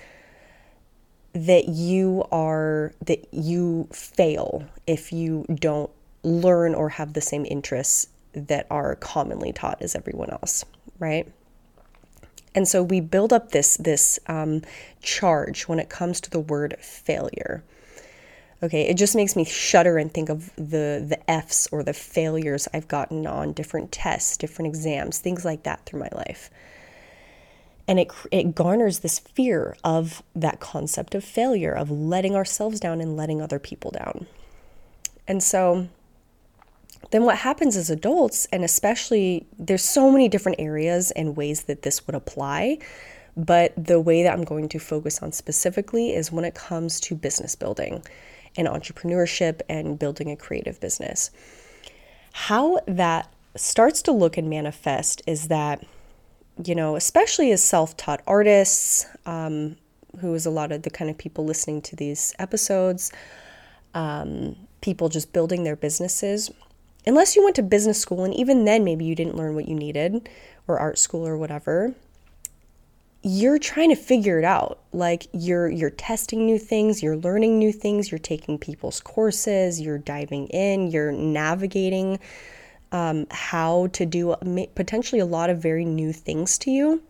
that 1.34 1.68
you 1.68 2.24
are 2.32 2.94
that 3.06 3.28
you 3.32 3.88
fail 3.92 4.64
if 4.88 5.12
you 5.12 5.46
don't 5.54 5.92
learn 6.24 6.74
or 6.74 6.90
have 6.90 7.14
the 7.14 7.22
same 7.22 7.46
interests 7.46 8.08
that 8.34 8.66
are 8.70 8.96
commonly 8.96 9.52
taught 9.52 9.82
as 9.82 9.96
everyone 9.96 10.30
else, 10.30 10.66
right? 10.98 11.32
And 12.56 12.68
so 12.68 12.82
we 12.82 13.00
build 13.00 13.32
up 13.32 13.52
this 13.52 13.78
this 13.78 14.20
um, 14.28 14.62
charge 15.02 15.68
when 15.68 15.80
it 15.80 15.90
comes 15.90 16.20
to 16.22 16.30
the 16.30 16.40
word 16.40 16.76
failure. 16.80 17.64
Okay, 18.62 18.88
it 18.88 18.98
just 18.98 19.16
makes 19.16 19.36
me 19.36 19.46
shudder 19.46 19.98
and 19.98 20.14
think 20.14 20.30
of 20.30 20.54
the 20.56 21.04
the 21.08 21.20
F's 21.30 21.68
or 21.72 21.84
the 21.84 21.94
failures 21.94 22.68
I've 22.74 22.88
gotten 22.88 23.26
on 23.28 23.54
different 23.54 23.92
tests, 23.92 24.36
different 24.36 24.68
exams, 24.68 25.20
things 25.20 25.46
like 25.46 25.64
that 25.64 25.86
through 25.86 26.02
my 26.02 26.10
life. 26.12 26.50
And 27.88 28.00
it 28.00 28.12
it 28.32 28.56
garners 28.56 29.00
this 29.00 29.20
fear 29.20 29.78
of 29.84 30.22
that 30.36 30.60
concept 30.60 31.16
of 31.16 31.24
failure, 31.24 31.74
of 31.74 31.90
letting 31.90 32.36
ourselves 32.36 32.80
down 32.80 33.00
and 33.00 33.16
letting 33.16 33.42
other 33.42 33.60
people 33.60 33.92
down. 33.92 34.28
And 35.28 35.42
so 35.44 35.88
then 37.12 37.24
what 37.24 37.38
happens 37.38 37.76
as 37.76 37.90
adults, 37.90 38.46
and 38.52 38.64
especially 38.64 39.48
there's 39.58 39.84
so 39.84 40.12
many 40.12 40.30
different 40.30 40.60
areas 40.60 41.12
and 41.12 41.36
ways 41.36 41.64
that 41.64 41.82
this 41.82 42.06
would 42.06 42.16
apply, 42.16 42.78
but 43.36 43.74
the 43.78 44.00
way 44.00 44.24
that 44.24 44.34
I'm 44.34 44.44
going 44.44 44.70
to 44.70 44.80
focus 44.80 45.24
on 45.24 45.32
specifically 45.32 46.14
is 46.14 46.32
when 46.32 46.46
it 46.46 46.56
comes 46.56 47.00
to 47.02 47.16
business 47.16 47.56
building 47.56 48.04
and 48.58 48.68
entrepreneurship 48.68 49.62
and 49.70 49.98
building 49.98 50.30
a 50.30 50.36
creative 50.36 50.80
business. 50.80 51.32
How 52.34 52.80
that 52.86 53.32
starts 53.56 54.02
to 54.04 54.12
look 54.12 54.38
and 54.38 54.50
manifest 54.50 55.22
is 55.26 55.48
that, 55.48 55.86
you 56.64 56.76
know, 56.76 56.96
especially 56.96 57.52
as 57.52 57.64
self 57.64 57.98
taught 57.98 58.22
artists, 58.28 59.06
um, 59.26 59.78
who 60.20 60.34
is 60.34 60.46
a 60.46 60.52
lot 60.52 60.72
of 60.72 60.84
the 60.84 60.90
kind 60.90 61.10
of 61.10 61.18
people 61.18 61.46
listening 61.46 61.82
to 61.84 61.96
these 61.96 62.34
episodes, 62.40 63.12
um, 63.94 64.56
people 64.82 65.10
just 65.10 65.34
building 65.34 65.64
their 65.64 65.76
businesses 65.76 66.52
unless 67.06 67.36
you 67.36 67.44
went 67.44 67.56
to 67.56 67.64
business 67.64 68.00
school 68.00 68.24
and 68.24 68.34
even 68.34 68.66
then 68.66 68.84
maybe 68.84 69.06
you 69.06 69.16
didn't 69.16 69.36
learn 69.36 69.56
what 69.56 69.68
you 69.68 69.76
needed 69.76 70.30
or 70.68 70.80
art 70.80 70.98
school 70.98 71.28
or 71.28 71.38
whatever 71.38 71.94
you're 73.22 73.60
trying 73.60 73.90
to 73.90 73.96
figure 73.98 74.40
it 74.40 74.46
out. 74.46 74.80
Like 74.94 75.28
you're 75.34 75.70
you're 75.70 75.90
testing 75.90 76.46
new 76.46 76.58
things 76.58 77.04
you're 77.04 77.18
learning 77.18 77.60
new 77.60 77.72
things 77.72 78.12
you're 78.12 78.20
taking 78.20 78.58
people's 78.58 79.02
courses 79.02 79.82
you're 79.82 79.98
diving 79.98 80.48
in 80.48 80.90
you're 80.90 81.12
navigating 81.12 82.20
um, 82.92 83.28
how 83.30 83.88
to 83.94 84.06
do 84.06 84.36
potentially 84.76 85.20
a 85.20 85.26
lot 85.26 85.50
of 85.50 85.62
very 85.62 85.86
new 85.86 86.12
things 86.12 86.58
to 86.60 86.72
you. 86.72 87.04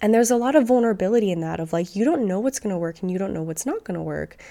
And 0.00 0.14
there's 0.14 0.30
a 0.30 0.36
lot 0.36 0.54
of 0.54 0.66
vulnerability 0.66 1.30
in 1.30 1.40
that 1.40 1.60
of 1.60 1.72
like 1.72 1.94
you 1.94 2.04
don't 2.04 2.26
know 2.26 2.40
what's 2.40 2.58
going 2.58 2.74
to 2.74 2.78
work 2.78 3.02
and 3.02 3.10
you 3.10 3.18
don't 3.18 3.34
know 3.34 3.42
what's 3.42 3.66
not 3.66 3.84
going 3.84 3.96
to 3.96 4.02
work 4.02 4.42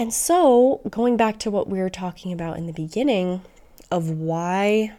and 0.00 0.14
so, 0.14 0.80
going 0.88 1.18
back 1.18 1.38
to 1.40 1.50
what 1.50 1.68
we 1.68 1.78
were 1.78 1.90
talking 1.90 2.32
about 2.32 2.56
in 2.56 2.66
the 2.66 2.72
beginning 2.72 3.42
of 3.90 4.08
why 4.08 4.94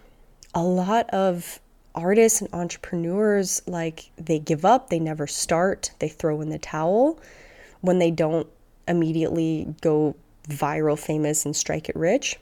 a 0.53 0.61
lot 0.61 1.09
of 1.09 1.59
artists 1.95 2.39
and 2.39 2.53
entrepreneurs 2.53 3.63
like 3.65 4.11
they 4.15 4.37
give 4.37 4.63
up, 4.63 4.91
they 4.91 4.99
never 4.99 5.25
start, 5.25 5.89
they 5.97 6.07
throw 6.07 6.39
in 6.39 6.49
the 6.49 6.59
towel 6.59 7.19
when 7.79 7.97
they 7.97 8.11
don't 8.11 8.45
immediately 8.87 9.73
go 9.81 10.15
viral, 10.47 10.99
famous, 10.99 11.45
and 11.45 11.55
strike 11.55 11.89
it 11.89 11.95
rich 11.95 12.39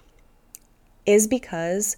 is 1.05 1.27
because 1.27 1.95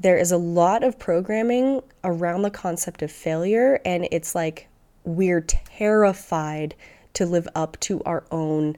there 0.00 0.16
is 0.16 0.32
a 0.32 0.38
lot 0.38 0.82
of 0.82 0.98
programming 0.98 1.82
around 2.02 2.40
the 2.40 2.50
concept 2.50 3.02
of 3.02 3.12
failure, 3.12 3.78
and 3.84 4.08
it's 4.10 4.34
like 4.34 4.68
we're 5.04 5.42
terrified 5.42 6.74
to 7.12 7.26
live 7.26 7.46
up 7.54 7.78
to 7.80 8.02
our 8.04 8.24
own 8.30 8.74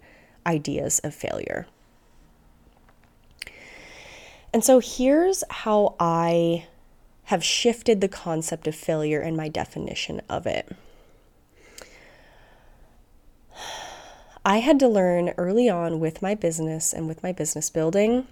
ideas 0.46 0.98
of 1.00 1.14
failure. 1.14 1.66
And 4.52 4.64
so 4.64 4.80
here's 4.80 5.44
how 5.50 5.94
I 6.00 6.66
have 7.24 7.44
shifted 7.44 8.00
the 8.00 8.08
concept 8.08 8.66
of 8.66 8.74
failure 8.74 9.20
and 9.20 9.36
my 9.36 9.48
definition 9.48 10.20
of 10.28 10.46
it. 10.46 10.68
I 14.44 14.58
had 14.58 14.80
to 14.80 14.88
learn 14.88 15.34
early 15.36 15.68
on 15.68 16.00
with 16.00 16.22
my 16.22 16.34
business 16.34 16.92
and 16.92 17.06
with 17.06 17.22
my 17.22 17.30
business 17.30 17.70
building 17.70 18.26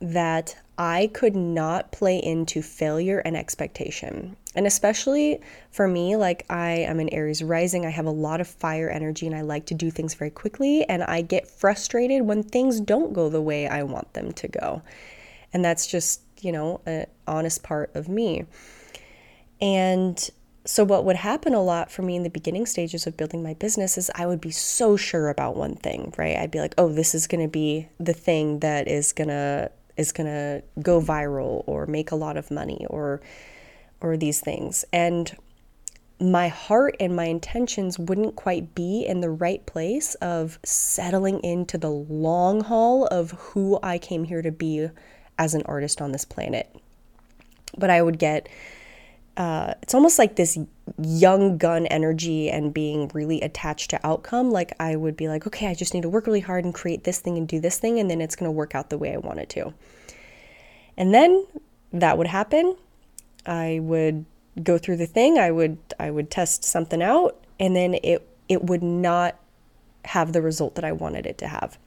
that 0.00 0.56
I 0.76 1.10
could 1.12 1.36
not 1.36 1.92
play 1.92 2.18
into 2.18 2.60
failure 2.60 3.20
and 3.20 3.36
expectation. 3.36 4.36
And 4.56 4.66
especially 4.66 5.40
for 5.70 5.86
me, 5.86 6.16
like 6.16 6.44
I 6.50 6.70
am 6.70 7.00
an 7.00 7.08
Aries 7.10 7.42
rising, 7.42 7.86
I 7.86 7.90
have 7.90 8.06
a 8.06 8.10
lot 8.10 8.40
of 8.40 8.48
fire 8.48 8.90
energy 8.90 9.26
and 9.26 9.36
I 9.36 9.42
like 9.42 9.66
to 9.66 9.74
do 9.74 9.90
things 9.90 10.14
very 10.14 10.30
quickly. 10.30 10.84
And 10.88 11.02
I 11.04 11.22
get 11.22 11.48
frustrated 11.48 12.22
when 12.22 12.42
things 12.42 12.80
don't 12.80 13.12
go 13.12 13.28
the 13.28 13.42
way 13.42 13.68
I 13.68 13.82
want 13.84 14.12
them 14.14 14.32
to 14.32 14.48
go. 14.48 14.82
And 15.52 15.64
that's 15.64 15.86
just, 15.86 16.22
you 16.40 16.50
know, 16.50 16.80
an 16.86 17.06
honest 17.26 17.62
part 17.62 17.94
of 17.94 18.08
me. 18.08 18.46
And 19.60 20.30
so, 20.66 20.82
what 20.82 21.04
would 21.04 21.16
happen 21.16 21.54
a 21.54 21.62
lot 21.62 21.92
for 21.92 22.02
me 22.02 22.16
in 22.16 22.22
the 22.22 22.30
beginning 22.30 22.66
stages 22.66 23.06
of 23.06 23.16
building 23.16 23.42
my 23.42 23.54
business 23.54 23.98
is 23.98 24.10
I 24.14 24.26
would 24.26 24.40
be 24.40 24.50
so 24.50 24.96
sure 24.96 25.28
about 25.28 25.56
one 25.56 25.76
thing, 25.76 26.14
right? 26.16 26.36
I'd 26.36 26.50
be 26.50 26.58
like, 26.58 26.74
oh, 26.78 26.88
this 26.88 27.14
is 27.14 27.26
going 27.26 27.42
to 27.42 27.48
be 27.48 27.88
the 28.00 28.14
thing 28.14 28.60
that 28.60 28.88
is 28.88 29.12
going 29.12 29.28
to 29.28 29.70
is 29.96 30.12
going 30.12 30.26
to 30.26 30.62
go 30.80 31.00
viral 31.00 31.62
or 31.66 31.86
make 31.86 32.10
a 32.10 32.16
lot 32.16 32.36
of 32.36 32.50
money 32.50 32.86
or 32.90 33.20
or 34.00 34.16
these 34.16 34.40
things 34.40 34.84
and 34.92 35.36
my 36.20 36.48
heart 36.48 36.96
and 37.00 37.16
my 37.16 37.24
intentions 37.24 37.98
wouldn't 37.98 38.36
quite 38.36 38.74
be 38.74 39.04
in 39.06 39.20
the 39.20 39.30
right 39.30 39.64
place 39.66 40.14
of 40.16 40.58
settling 40.64 41.40
into 41.40 41.76
the 41.76 41.90
long 41.90 42.62
haul 42.62 43.06
of 43.06 43.32
who 43.32 43.78
I 43.82 43.98
came 43.98 44.24
here 44.24 44.42
to 44.42 44.52
be 44.52 44.88
as 45.38 45.54
an 45.54 45.62
artist 45.66 46.00
on 46.00 46.12
this 46.12 46.24
planet. 46.24 46.74
But 47.76 47.90
I 47.90 48.00
would 48.00 48.18
get, 48.18 48.48
uh, 49.36 49.74
it's 49.82 49.94
almost 49.94 50.18
like 50.18 50.36
this 50.36 50.58
young 51.02 51.58
gun 51.58 51.86
energy 51.86 52.50
and 52.50 52.72
being 52.72 53.10
really 53.14 53.40
attached 53.40 53.90
to 53.90 54.06
outcome. 54.06 54.50
Like 54.50 54.74
I 54.78 54.96
would 54.96 55.16
be 55.16 55.28
like, 55.28 55.46
okay, 55.46 55.66
I 55.68 55.74
just 55.74 55.94
need 55.94 56.02
to 56.02 56.08
work 56.08 56.26
really 56.26 56.40
hard 56.40 56.64
and 56.64 56.74
create 56.74 57.04
this 57.04 57.18
thing 57.18 57.36
and 57.36 57.48
do 57.48 57.60
this 57.60 57.78
thing, 57.78 57.98
and 57.98 58.10
then 58.10 58.20
it's 58.20 58.36
going 58.36 58.48
to 58.48 58.52
work 58.52 58.74
out 58.74 58.90
the 58.90 58.98
way 58.98 59.12
I 59.12 59.18
want 59.18 59.40
it 59.40 59.48
to. 59.50 59.74
And 60.96 61.12
then 61.12 61.46
that 61.92 62.18
would 62.18 62.28
happen. 62.28 62.76
I 63.46 63.80
would 63.82 64.24
go 64.62 64.78
through 64.78 64.98
the 64.98 65.06
thing, 65.06 65.38
I 65.38 65.50
would 65.50 65.78
I 65.98 66.10
would 66.10 66.30
test 66.30 66.64
something 66.64 67.02
out 67.02 67.44
and 67.58 67.74
then 67.74 67.94
it 68.02 68.28
it 68.48 68.64
would 68.64 68.82
not 68.82 69.36
have 70.04 70.32
the 70.32 70.42
result 70.42 70.74
that 70.74 70.84
I 70.84 70.92
wanted 70.92 71.26
it 71.26 71.38
to 71.38 71.48
have. 71.48 71.78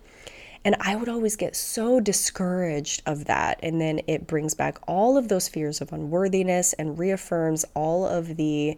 And 0.67 0.75
I 0.81 0.97
would 0.97 1.07
always 1.07 1.37
get 1.37 1.55
so 1.55 2.01
discouraged 2.01 3.01
of 3.05 3.23
that. 3.23 3.57
And 3.63 3.79
then 3.79 4.01
it 4.05 4.27
brings 4.27 4.53
back 4.53 4.77
all 4.85 5.15
of 5.15 5.29
those 5.29 5.47
fears 5.47 5.79
of 5.79 5.93
unworthiness 5.93 6.73
and 6.73 6.99
reaffirms 6.99 7.63
all 7.73 8.05
of 8.05 8.35
the 8.35 8.77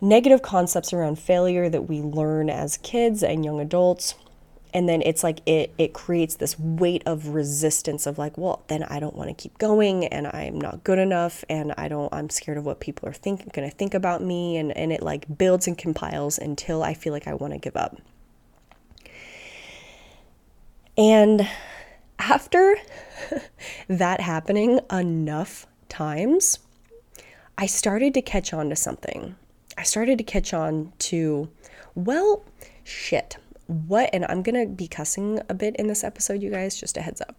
negative 0.00 0.40
concepts 0.40 0.94
around 0.94 1.18
failure 1.18 1.68
that 1.68 1.82
we 1.82 2.00
learn 2.00 2.48
as 2.48 2.78
kids 2.78 3.22
and 3.22 3.44
young 3.44 3.60
adults. 3.60 4.14
And 4.72 4.88
then 4.88 5.02
it's 5.02 5.22
like 5.22 5.40
it 5.44 5.74
it 5.76 5.92
creates 5.92 6.36
this 6.36 6.58
weight 6.58 7.02
of 7.04 7.28
resistance 7.28 8.06
of 8.06 8.16
like 8.16 8.38
well 8.38 8.64
then 8.68 8.82
i 8.84 9.00
don't 9.00 9.16
want 9.16 9.28
to 9.28 9.34
keep 9.34 9.58
going 9.58 10.06
and 10.06 10.26
i'm 10.28 10.58
not 10.58 10.84
good 10.84 10.98
enough 10.98 11.42
and 11.48 11.72
i 11.78 11.88
don't 11.88 12.12
i'm 12.12 12.28
scared 12.28 12.58
of 12.58 12.66
what 12.66 12.78
people 12.78 13.08
are 13.08 13.14
think 13.14 13.52
going 13.52 13.68
to 13.68 13.76
think 13.76 13.92
about 13.92 14.22
me. 14.22 14.56
And 14.56 14.74
and 14.74 14.92
it 14.92 15.02
like 15.02 15.26
builds 15.36 15.66
and 15.66 15.76
compiles 15.76 16.38
until 16.38 16.82
i 16.82 16.94
feel 16.94 17.12
like 17.12 17.26
i 17.26 17.34
want 17.34 17.52
to 17.52 17.58
give 17.58 17.76
up 17.76 17.98
and 20.98 21.48
after 22.18 22.76
that 23.88 24.20
happening 24.20 24.80
enough 24.92 25.66
times 25.88 26.58
i 27.56 27.64
started 27.64 28.12
to 28.12 28.20
catch 28.20 28.52
on 28.52 28.68
to 28.68 28.76
something 28.76 29.34
i 29.78 29.82
started 29.82 30.18
to 30.18 30.24
catch 30.24 30.52
on 30.52 30.92
to 30.98 31.48
well 31.94 32.44
shit 32.84 33.38
what, 33.68 34.08
and 34.14 34.24
I'm 34.28 34.42
gonna 34.42 34.66
be 34.66 34.88
cussing 34.88 35.40
a 35.48 35.54
bit 35.54 35.76
in 35.76 35.86
this 35.86 36.02
episode, 36.02 36.42
you 36.42 36.50
guys, 36.50 36.80
just 36.80 36.96
a 36.96 37.02
heads 37.02 37.20
up. 37.20 37.36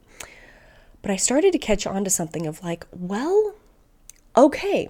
But 1.01 1.11
I 1.11 1.15
started 1.15 1.51
to 1.53 1.57
catch 1.57 1.87
on 1.87 2.03
to 2.03 2.09
something 2.09 2.45
of 2.45 2.63
like, 2.63 2.85
well, 2.91 3.55
okay, 4.37 4.87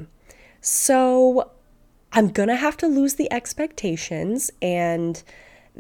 so 0.60 1.52
I'm 2.12 2.28
gonna 2.28 2.58
have 2.58 2.76
to 2.78 2.88
lose 2.88 3.16
the 3.16 3.32
expectations 3.32 4.52
and 4.62 5.24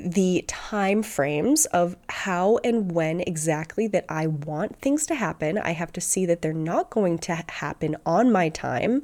the 0.04 0.44
time 0.48 1.04
frames 1.04 1.66
of 1.68 1.96
how 2.10 2.60
and 2.64 2.92
when 2.92 3.22
exactly 3.22 3.88
that 3.88 4.06
I 4.10 4.28
want 4.28 4.80
things 4.80 5.06
to 5.08 5.16
happen. 5.16 5.58
I 5.58 5.72
have 5.72 5.92
to 5.94 6.02
see 6.02 6.26
that 6.26 6.42
they're 6.42 6.54
not 6.54 6.90
going 6.90 7.20
to 7.20 7.44
happen 7.50 7.96
on 8.06 8.32
my 8.32 8.50
time 8.50 9.04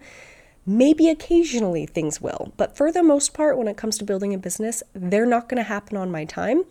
Maybe 0.67 1.09
occasionally 1.09 1.85
things 1.85 2.19
will, 2.19 2.51
but 2.57 2.75
for 2.75 2.91
the 2.91 3.03
most 3.03 3.35
part, 3.35 3.55
when 3.55 3.67
it 3.67 3.77
comes 3.77 3.99
to 3.99 4.03
building 4.03 4.33
a 4.33 4.39
business, 4.39 4.81
they're 4.93 5.27
not 5.27 5.47
going 5.47 5.57
to 5.57 5.63
happen 5.63 5.95
on 5.95 6.09
my 6.09 6.25
time. 6.25 6.63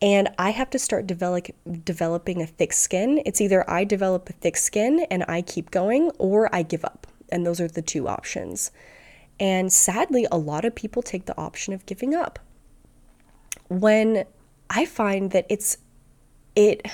And 0.00 0.30
I 0.38 0.50
have 0.50 0.70
to 0.70 0.78
start 0.78 1.06
develop, 1.06 1.48
developing 1.84 2.40
a 2.40 2.46
thick 2.46 2.72
skin. 2.72 3.20
It's 3.26 3.42
either 3.42 3.68
I 3.68 3.84
develop 3.84 4.30
a 4.30 4.32
thick 4.32 4.56
skin 4.56 5.06
and 5.10 5.26
I 5.28 5.42
keep 5.42 5.70
going, 5.70 6.10
or 6.16 6.52
I 6.54 6.62
give 6.62 6.82
up. 6.82 7.06
And 7.30 7.44
those 7.44 7.60
are 7.60 7.68
the 7.68 7.82
two 7.82 8.08
options. 8.08 8.70
And 9.38 9.70
sadly, 9.70 10.26
a 10.32 10.38
lot 10.38 10.64
of 10.64 10.74
people 10.74 11.02
take 11.02 11.26
the 11.26 11.36
option 11.36 11.74
of 11.74 11.84
giving 11.84 12.14
up. 12.14 12.38
When 13.70 14.24
I 14.68 14.84
find 14.84 15.30
that 15.30 15.46
it's, 15.48 15.78
it, 16.54 16.86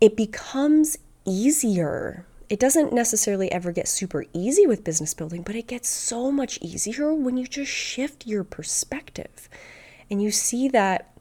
it 0.00 0.16
becomes 0.16 0.96
easier. 1.26 2.24
It 2.48 2.60
doesn't 2.60 2.92
necessarily 2.92 3.50
ever 3.50 3.72
get 3.72 3.88
super 3.88 4.24
easy 4.32 4.66
with 4.66 4.84
business 4.84 5.12
building, 5.12 5.42
but 5.42 5.56
it 5.56 5.66
gets 5.66 5.88
so 5.88 6.30
much 6.30 6.58
easier 6.62 7.12
when 7.12 7.36
you 7.36 7.46
just 7.46 7.70
shift 7.70 8.26
your 8.26 8.44
perspective 8.44 9.48
and 10.10 10.22
you 10.22 10.30
see 10.30 10.68
that 10.68 11.12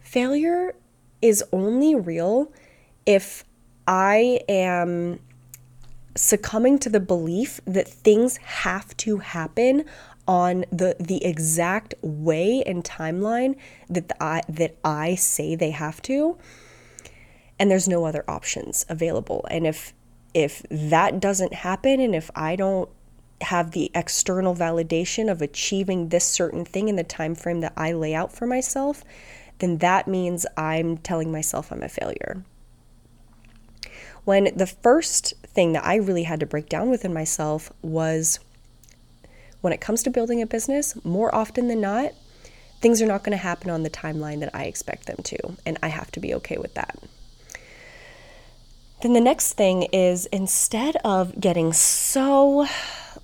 failure 0.00 0.74
is 1.22 1.44
only 1.52 1.94
real 1.94 2.52
if 3.06 3.44
I 3.86 4.40
am 4.48 5.20
succumbing 6.16 6.78
to 6.80 6.88
the 6.88 7.00
belief 7.00 7.60
that 7.64 7.86
things 7.86 8.38
have 8.38 8.96
to 8.98 9.18
happen 9.18 9.84
on 10.28 10.66
the 10.70 10.94
the 11.00 11.24
exact 11.24 11.94
way 12.02 12.62
and 12.66 12.84
timeline 12.84 13.56
that 13.88 14.08
the, 14.08 14.22
I 14.22 14.42
that 14.48 14.76
I 14.84 15.14
say 15.14 15.56
they 15.56 15.70
have 15.70 16.00
to 16.02 16.38
and 17.58 17.70
there's 17.70 17.88
no 17.88 18.04
other 18.04 18.24
options 18.28 18.84
available 18.88 19.46
and 19.50 19.66
if 19.66 19.94
if 20.34 20.62
that 20.70 21.18
doesn't 21.18 21.54
happen 21.54 21.98
and 21.98 22.14
if 22.14 22.30
I 22.36 22.54
don't 22.54 22.90
have 23.40 23.70
the 23.70 23.90
external 23.94 24.54
validation 24.54 25.30
of 25.30 25.40
achieving 25.40 26.08
this 26.08 26.24
certain 26.24 26.64
thing 26.64 26.88
in 26.88 26.96
the 26.96 27.04
time 27.04 27.34
frame 27.34 27.60
that 27.60 27.72
I 27.76 27.92
lay 27.92 28.14
out 28.14 28.32
for 28.32 28.46
myself, 28.46 29.04
then 29.58 29.78
that 29.78 30.08
means 30.08 30.44
I'm 30.56 30.98
telling 30.98 31.32
myself 31.32 31.70
I'm 31.70 31.82
a 31.82 31.88
failure. 31.88 32.44
When 34.24 34.52
the 34.54 34.66
first 34.66 35.34
thing 35.46 35.72
that 35.72 35.84
I 35.84 35.96
really 35.96 36.24
had 36.24 36.40
to 36.40 36.46
break 36.46 36.68
down 36.68 36.90
within 36.90 37.14
myself 37.14 37.72
was 37.80 38.40
when 39.60 39.72
it 39.72 39.80
comes 39.80 40.02
to 40.04 40.10
building 40.10 40.40
a 40.42 40.46
business, 40.46 41.02
more 41.04 41.34
often 41.34 41.68
than 41.68 41.80
not, 41.80 42.12
things 42.80 43.02
are 43.02 43.06
not 43.06 43.24
going 43.24 43.36
to 43.36 43.42
happen 43.42 43.70
on 43.70 43.82
the 43.82 43.90
timeline 43.90 44.40
that 44.40 44.54
I 44.54 44.64
expect 44.64 45.06
them 45.06 45.18
to, 45.24 45.56
and 45.66 45.78
I 45.82 45.88
have 45.88 46.10
to 46.12 46.20
be 46.20 46.34
okay 46.34 46.58
with 46.58 46.74
that. 46.74 46.98
Then 49.02 49.12
the 49.12 49.20
next 49.20 49.52
thing 49.52 49.84
is 49.84 50.26
instead 50.26 50.96
of 51.04 51.40
getting 51.40 51.72
so 51.72 52.66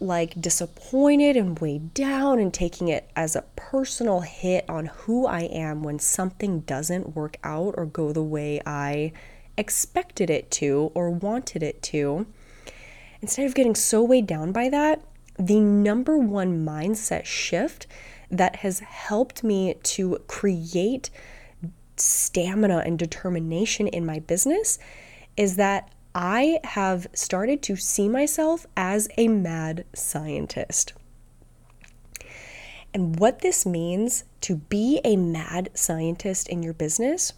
like 0.01 0.41
disappointed 0.41 1.37
and 1.37 1.59
weighed 1.59 1.95
down 1.95 2.39
and 2.39 2.53
taking 2.53 2.89
it 2.89 3.09
as 3.17 3.37
a 3.37 3.45
personal 3.57 4.21
hit 4.21 4.65
on 4.69 4.87
who 4.87 5.27
I 5.27 5.43
am 5.43 5.83
when 5.83 5.99
something 5.99 6.61
doesn't 6.61 7.15
work 7.15 7.37
out 7.45 7.75
or 7.77 7.87
go 7.87 8.13
the 8.13 8.23
way 8.23 8.61
I 8.67 9.13
expected 9.57 10.31
it 10.31 10.51
to 10.53 10.91
or 10.95 11.11
wanted 11.11 11.63
it 11.63 11.83
to, 11.85 12.27
instead 13.21 13.47
of 13.47 13.55
getting 13.55 13.75
so 13.75 14.03
weighed 14.03 14.27
down 14.27 14.53
by 14.53 14.69
that, 14.69 15.01
the 15.39 15.61
number 15.61 16.17
one 16.17 16.65
mindset 16.65 17.25
shift 17.25 17.87
that 18.31 18.57
has 18.57 18.81
helped 18.81 19.45
me 19.45 19.75
to 19.83 20.19
create 20.27 21.11
stamina 21.97 22.83
and 22.85 22.99
determination 22.99 23.87
in 23.87 24.05
my 24.05 24.19
business 24.19 24.79
is 25.37 25.57
that 25.57 25.91
I 26.15 26.61
have 26.65 27.07
started 27.13 27.63
to 27.63 27.77
see 27.77 28.09
myself 28.09 28.67
as 28.77 29.09
a 29.17 29.29
mad 29.29 29.85
scientist. 29.95 30.93
And 32.93 33.19
what 33.19 33.41
this 33.41 33.67
means 33.67 34.23
to 34.43 34.57
be 34.57 35.01
a 35.05 35.17
mad 35.17 35.71
scientist 35.75 36.49
in 36.49 36.63
your 36.63 36.75
business, 36.75 37.33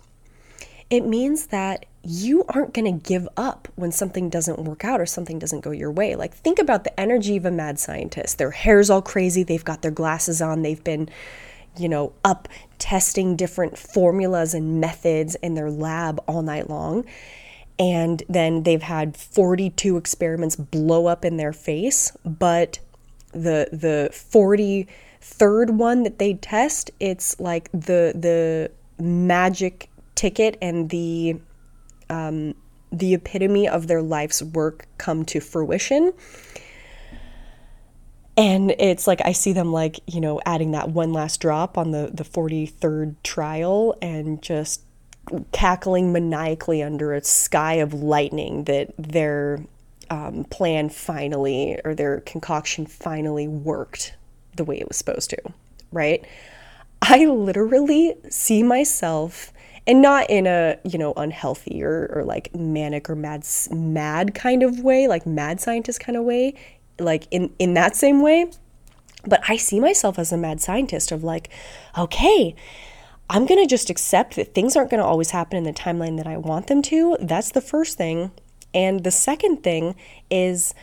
it 0.91 1.07
means 1.07 1.47
that 1.47 1.87
you 2.09 2.45
aren't 2.49 2.73
going 2.73 2.85
to 2.85 3.07
give 3.09 3.29
up 3.37 3.69
when 3.75 3.93
something 3.93 4.31
doesn't 4.31 4.61
work 4.61 4.85
out 4.85 5.01
or 5.01 5.07
something 5.07 5.39
doesn't 5.39 5.61
go 5.61 5.71
your 5.71 5.91
way. 5.91 6.15
Like, 6.15 6.35
think 6.35 6.59
about 6.59 6.85
the 6.85 6.99
energy 6.99 7.37
of 7.37 7.45
a 7.45 7.51
mad 7.51 7.79
scientist. 7.79 8.39
Their 8.39 8.53
hair's 8.53 8.91
all 8.91 9.03
crazy, 9.03 9.43
they've 9.43 9.65
got 9.65 9.83
their 9.83 9.91
glasses 9.91 10.41
on, 10.41 10.63
they've 10.63 10.83
been, 10.83 11.09
you 11.77 11.89
know, 11.89 12.13
up 12.25 12.49
testing 12.79 13.37
different 13.37 13.77
formulas 13.77 14.55
and 14.55 14.81
methods 14.81 15.35
in 15.37 15.55
their 15.55 15.71
lab 15.71 16.23
all 16.27 16.43
night 16.43 16.71
long 16.71 17.05
and 17.79 18.23
then 18.29 18.63
they've 18.63 18.83
had 18.83 19.17
42 19.17 19.97
experiments 19.97 20.57
blow 20.57 21.07
up 21.07 21.25
in 21.25 21.37
their 21.37 21.53
face 21.53 22.17
but 22.25 22.79
the 23.33 23.69
the 23.73 24.09
43rd 24.13 25.71
one 25.71 26.03
that 26.03 26.19
they 26.19 26.35
test 26.35 26.91
it's 27.01 27.39
like 27.41 27.71
the 27.73 28.13
the 28.15 28.71
magic 29.03 29.91
ticket 30.15 30.57
and 30.63 30.89
the 30.91 31.39
um, 32.11 32.55
the 32.93 33.15
epitome 33.15 33.69
of 33.69 33.87
their 33.87 34.03
life's 34.03 34.43
work 34.43 34.87
come 34.99 35.25
to 35.25 35.41
fruition 35.41 36.13
and 38.37 38.75
it's 38.79 39.07
like 39.07 39.21
i 39.25 39.33
see 39.33 39.53
them 39.53 39.73
like 39.73 39.99
you 40.07 40.21
know 40.21 40.41
adding 40.47 40.73
that 40.73 40.91
one 40.91 41.13
last 41.13 41.41
drop 41.41 41.77
on 41.77 41.91
the 41.91 42.11
the 42.13 42.23
43rd 42.23 43.17
trial 43.23 43.97
and 44.01 44.41
just 44.43 44.83
cackling 45.53 46.13
maniacally 46.13 46.83
under 46.83 47.13
a 47.13 47.23
sky 47.23 47.75
of 47.75 47.93
lightning 47.93 48.65
that 48.65 48.93
their 48.97 49.61
um, 50.11 50.45
plan 50.45 50.89
finally 50.89 51.81
or 51.85 51.95
their 51.95 52.21
concoction 52.21 52.87
finally 52.87 53.49
worked 53.49 54.15
the 54.55 54.65
way 54.65 54.79
it 54.79 54.89
was 54.89 54.97
supposed 54.97 55.31
to, 55.31 55.39
right? 55.93 56.25
I 57.03 57.27
literally 57.27 58.15
see 58.31 58.63
myself 58.63 59.53
and 59.87 60.03
not 60.03 60.29
in 60.29 60.47
a 60.47 60.79
you 60.85 60.99
know 60.99 61.13
unhealthy 61.17 61.83
or, 61.83 62.11
or 62.15 62.25
like 62.25 62.55
manic 62.55 63.09
or 63.09 63.15
mad 63.15 63.47
mad 63.71 64.35
kind 64.35 64.63
of 64.63 64.81
way 64.81 65.09
like 65.09 65.27
mad 65.27 65.61
scientist 65.61 66.01
kind 66.01 66.17
of 66.17 66.25
way 66.25 66.55
like 66.99 67.27
in 67.31 67.53
in 67.59 67.75
that 67.75 67.95
same 67.95 68.21
way 68.23 68.51
but 69.27 69.41
i 69.49 69.57
see 69.57 69.81
myself 69.81 70.19
as 70.19 70.33
a 70.33 70.37
mad 70.37 70.61
scientist 70.61 71.13
of 71.13 71.23
like 71.23 71.51
okay 71.97 72.55
I'm 73.29 73.47
going 73.47 73.61
to 73.61 73.67
just 73.67 73.91
accept 73.91 74.37
that 74.37 74.55
things 74.55 74.77
aren't 74.77 74.91
going 74.91 75.03
to 75.03 75.07
always 75.07 75.31
happen 75.31 75.59
in 75.59 75.65
the 75.65 75.73
timeline 75.73 76.17
that 76.19 76.27
I 76.27 76.37
want 76.37 76.69
them 76.69 76.81
to. 76.83 77.17
That's 77.21 77.51
the 77.51 77.61
first 77.61 77.99
thing. 77.99 78.31
And 78.73 79.03
the 79.03 79.11
second 79.11 79.63
thing 79.63 79.97
is, 80.31 80.75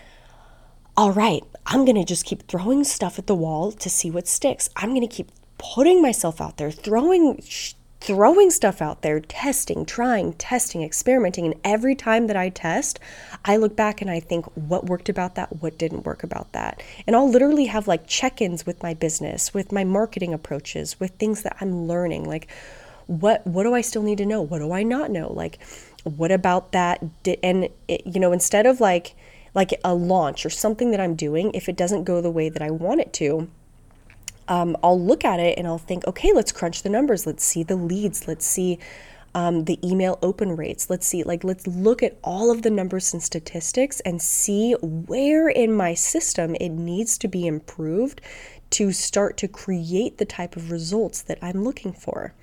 all 0.97 1.11
right, 1.11 1.43
I'm 1.65 1.85
going 1.85 1.95
to 1.95 2.03
just 2.03 2.25
keep 2.25 2.47
throwing 2.47 2.83
stuff 2.83 3.17
at 3.17 3.27
the 3.27 3.35
wall 3.35 3.71
to 3.71 3.89
see 3.89 4.11
what 4.11 4.27
sticks. 4.27 4.69
I'm 4.75 4.89
going 4.89 5.07
to 5.07 5.15
keep 5.15 5.31
putting 5.57 6.01
myself 6.01 6.41
out 6.41 6.57
there, 6.57 6.69
throwing 6.69 7.41
sh- 7.41 7.73
throwing 8.03 8.51
stuff 8.51 8.81
out 8.81 9.01
there, 9.01 9.21
testing, 9.21 9.85
trying, 9.85 10.33
testing, 10.33 10.83
experimenting. 10.83 11.45
And 11.45 11.55
every 11.63 11.95
time 11.95 12.27
that 12.27 12.35
I 12.35 12.49
test, 12.49 12.99
I 13.45 13.55
look 13.55 13.77
back 13.77 14.01
and 14.01 14.11
I 14.11 14.19
think, 14.19 14.45
what 14.55 14.87
worked 14.87 15.07
about 15.07 15.35
that? 15.35 15.61
What 15.61 15.77
didn't 15.77 16.05
work 16.05 16.21
about 16.21 16.51
that? 16.51 16.83
And 17.07 17.15
I'll 17.15 17.29
literally 17.29 17.65
have 17.67 17.87
like 17.87 18.05
check 18.05 18.41
ins 18.41 18.65
with 18.65 18.83
my 18.83 18.93
business, 18.93 19.53
with 19.53 19.71
my 19.71 19.85
marketing 19.85 20.33
approaches, 20.33 20.99
with 20.99 21.11
things 21.11 21.43
that 21.43 21.55
I'm 21.61 21.87
learning. 21.87 22.25
Like, 22.25 22.49
what, 23.07 23.47
what 23.47 23.63
do 23.63 23.73
I 23.73 23.79
still 23.79 24.03
need 24.03 24.17
to 24.17 24.25
know? 24.25 24.41
What 24.41 24.59
do 24.59 24.73
I 24.73 24.83
not 24.83 25.09
know? 25.09 25.31
Like, 25.31 25.59
what 26.03 26.31
about 26.31 26.73
that? 26.73 27.01
And, 27.41 27.69
it, 27.87 28.05
you 28.05 28.19
know, 28.19 28.33
instead 28.33 28.65
of 28.65 28.81
like, 28.81 29.15
like 29.55 29.79
a 29.85 29.93
launch 29.93 30.45
or 30.45 30.49
something 30.49 30.91
that 30.91 30.99
I'm 30.99 31.15
doing, 31.15 31.51
if 31.53 31.69
it 31.69 31.77
doesn't 31.77 32.03
go 32.03 32.19
the 32.19 32.31
way 32.31 32.49
that 32.49 32.61
I 32.61 32.69
want 32.69 32.99
it 32.99 33.13
to, 33.13 33.49
um, 34.47 34.77
I'll 34.83 34.99
look 34.99 35.23
at 35.23 35.39
it 35.39 35.57
and 35.57 35.67
I'll 35.67 35.77
think, 35.77 36.05
okay, 36.07 36.31
let's 36.33 36.51
crunch 36.51 36.83
the 36.83 36.89
numbers. 36.89 37.25
Let's 37.25 37.43
see 37.43 37.63
the 37.63 37.75
leads. 37.75 38.27
Let's 38.27 38.45
see 38.45 38.79
um, 39.35 39.65
the 39.65 39.79
email 39.87 40.19
open 40.21 40.55
rates. 40.55 40.89
Let's 40.89 41.07
see, 41.07 41.23
like, 41.23 41.43
let's 41.43 41.65
look 41.65 42.03
at 42.03 42.17
all 42.23 42.51
of 42.51 42.61
the 42.61 42.69
numbers 42.69 43.13
and 43.13 43.23
statistics 43.23 43.99
and 44.01 44.21
see 44.21 44.73
where 44.81 45.49
in 45.49 45.73
my 45.73 45.93
system 45.93 46.55
it 46.59 46.69
needs 46.69 47.17
to 47.19 47.27
be 47.27 47.47
improved 47.47 48.21
to 48.71 48.91
start 48.91 49.37
to 49.37 49.47
create 49.47 50.17
the 50.17 50.25
type 50.25 50.55
of 50.55 50.71
results 50.71 51.21
that 51.23 51.39
I'm 51.41 51.63
looking 51.63 51.93
for. 51.93 52.33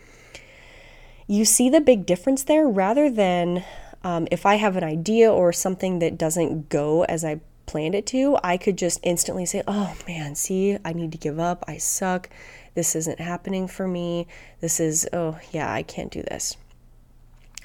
You 1.26 1.44
see 1.44 1.70
the 1.70 1.80
big 1.80 2.06
difference 2.06 2.42
there 2.42 2.66
rather 2.66 3.10
than 3.10 3.64
um, 4.02 4.26
if 4.30 4.46
I 4.46 4.56
have 4.56 4.76
an 4.76 4.84
idea 4.84 5.30
or 5.30 5.52
something 5.52 5.98
that 6.00 6.18
doesn't 6.18 6.68
go 6.68 7.04
as 7.04 7.24
I 7.24 7.40
planned 7.70 7.94
it 7.94 8.04
to, 8.06 8.36
I 8.42 8.56
could 8.56 8.76
just 8.76 8.98
instantly 9.04 9.46
say, 9.46 9.62
oh 9.68 9.94
man, 10.08 10.34
see, 10.34 10.76
I 10.84 10.92
need 10.92 11.12
to 11.12 11.18
give 11.18 11.38
up. 11.38 11.64
I 11.68 11.76
suck. 11.76 12.28
This 12.74 12.96
isn't 12.96 13.20
happening 13.20 13.68
for 13.68 13.86
me. 13.86 14.26
This 14.60 14.80
is, 14.80 15.08
oh 15.12 15.38
yeah, 15.52 15.72
I 15.72 15.84
can't 15.84 16.10
do 16.10 16.22
this. 16.22 16.56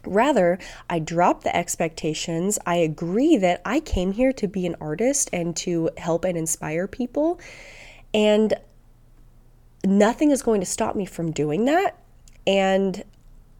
Rather, 0.05 0.59
I 0.87 0.99
drop 0.99 1.41
the 1.41 1.55
expectations. 1.55 2.59
I 2.67 2.75
agree 2.75 3.35
that 3.37 3.63
I 3.65 3.79
came 3.79 4.11
here 4.11 4.31
to 4.33 4.47
be 4.47 4.67
an 4.67 4.75
artist 4.79 5.31
and 5.33 5.55
to 5.57 5.89
help 5.97 6.23
and 6.23 6.37
inspire 6.37 6.87
people. 6.87 7.39
And 8.13 8.53
nothing 9.83 10.29
is 10.29 10.43
going 10.43 10.59
to 10.59 10.67
stop 10.67 10.95
me 10.95 11.07
from 11.07 11.31
doing 11.31 11.65
that. 11.65 11.99
And 12.45 13.03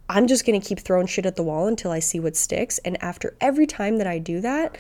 I'm 0.08 0.27
just 0.27 0.45
going 0.45 0.62
to 0.62 0.67
keep 0.67 0.77
throwing 0.77 1.08
shit 1.08 1.25
at 1.25 1.38
the 1.38 1.43
wall 1.43 1.65
until 1.65 1.89
I 1.89 1.97
see 1.97 2.19
what 2.19 2.36
sticks. 2.36 2.77
And 2.86 3.01
after 3.01 3.36
every 3.41 3.65
time 3.65 3.97
that 3.97 4.05
I 4.05 4.19
do 4.19 4.41
that, 4.41 4.77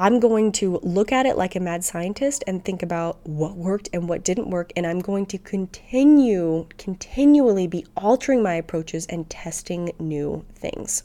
I'm 0.00 0.18
going 0.18 0.52
to 0.52 0.80
look 0.82 1.12
at 1.12 1.26
it 1.26 1.36
like 1.36 1.54
a 1.54 1.60
mad 1.60 1.84
scientist 1.84 2.42
and 2.46 2.64
think 2.64 2.82
about 2.82 3.18
what 3.24 3.54
worked 3.54 3.90
and 3.92 4.08
what 4.08 4.24
didn't 4.24 4.48
work. 4.48 4.72
And 4.74 4.86
I'm 4.86 5.00
going 5.00 5.26
to 5.26 5.36
continue, 5.36 6.66
continually 6.78 7.66
be 7.66 7.84
altering 7.98 8.42
my 8.42 8.54
approaches 8.54 9.04
and 9.08 9.28
testing 9.28 9.92
new 9.98 10.46
things. 10.54 11.02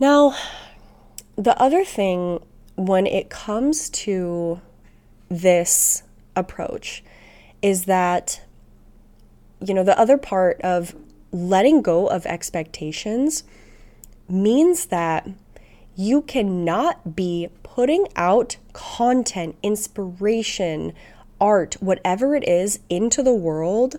Now, 0.00 0.36
the 1.36 1.56
other 1.62 1.84
thing 1.84 2.44
when 2.74 3.06
it 3.06 3.30
comes 3.30 3.88
to 3.90 4.60
this 5.28 6.02
approach 6.34 7.04
is 7.62 7.84
that, 7.84 8.42
you 9.64 9.72
know, 9.72 9.84
the 9.84 9.96
other 9.96 10.18
part 10.18 10.60
of 10.62 10.96
letting 11.30 11.82
go 11.82 12.08
of 12.08 12.26
expectations 12.26 13.44
means 14.28 14.86
that 14.86 15.28
you 15.96 16.22
cannot 16.22 17.16
be 17.16 17.48
putting 17.62 18.06
out 18.16 18.56
content, 18.72 19.56
inspiration, 19.62 20.92
art, 21.40 21.76
whatever 21.80 22.34
it 22.34 22.46
is, 22.46 22.80
into 22.88 23.22
the 23.22 23.34
world 23.34 23.96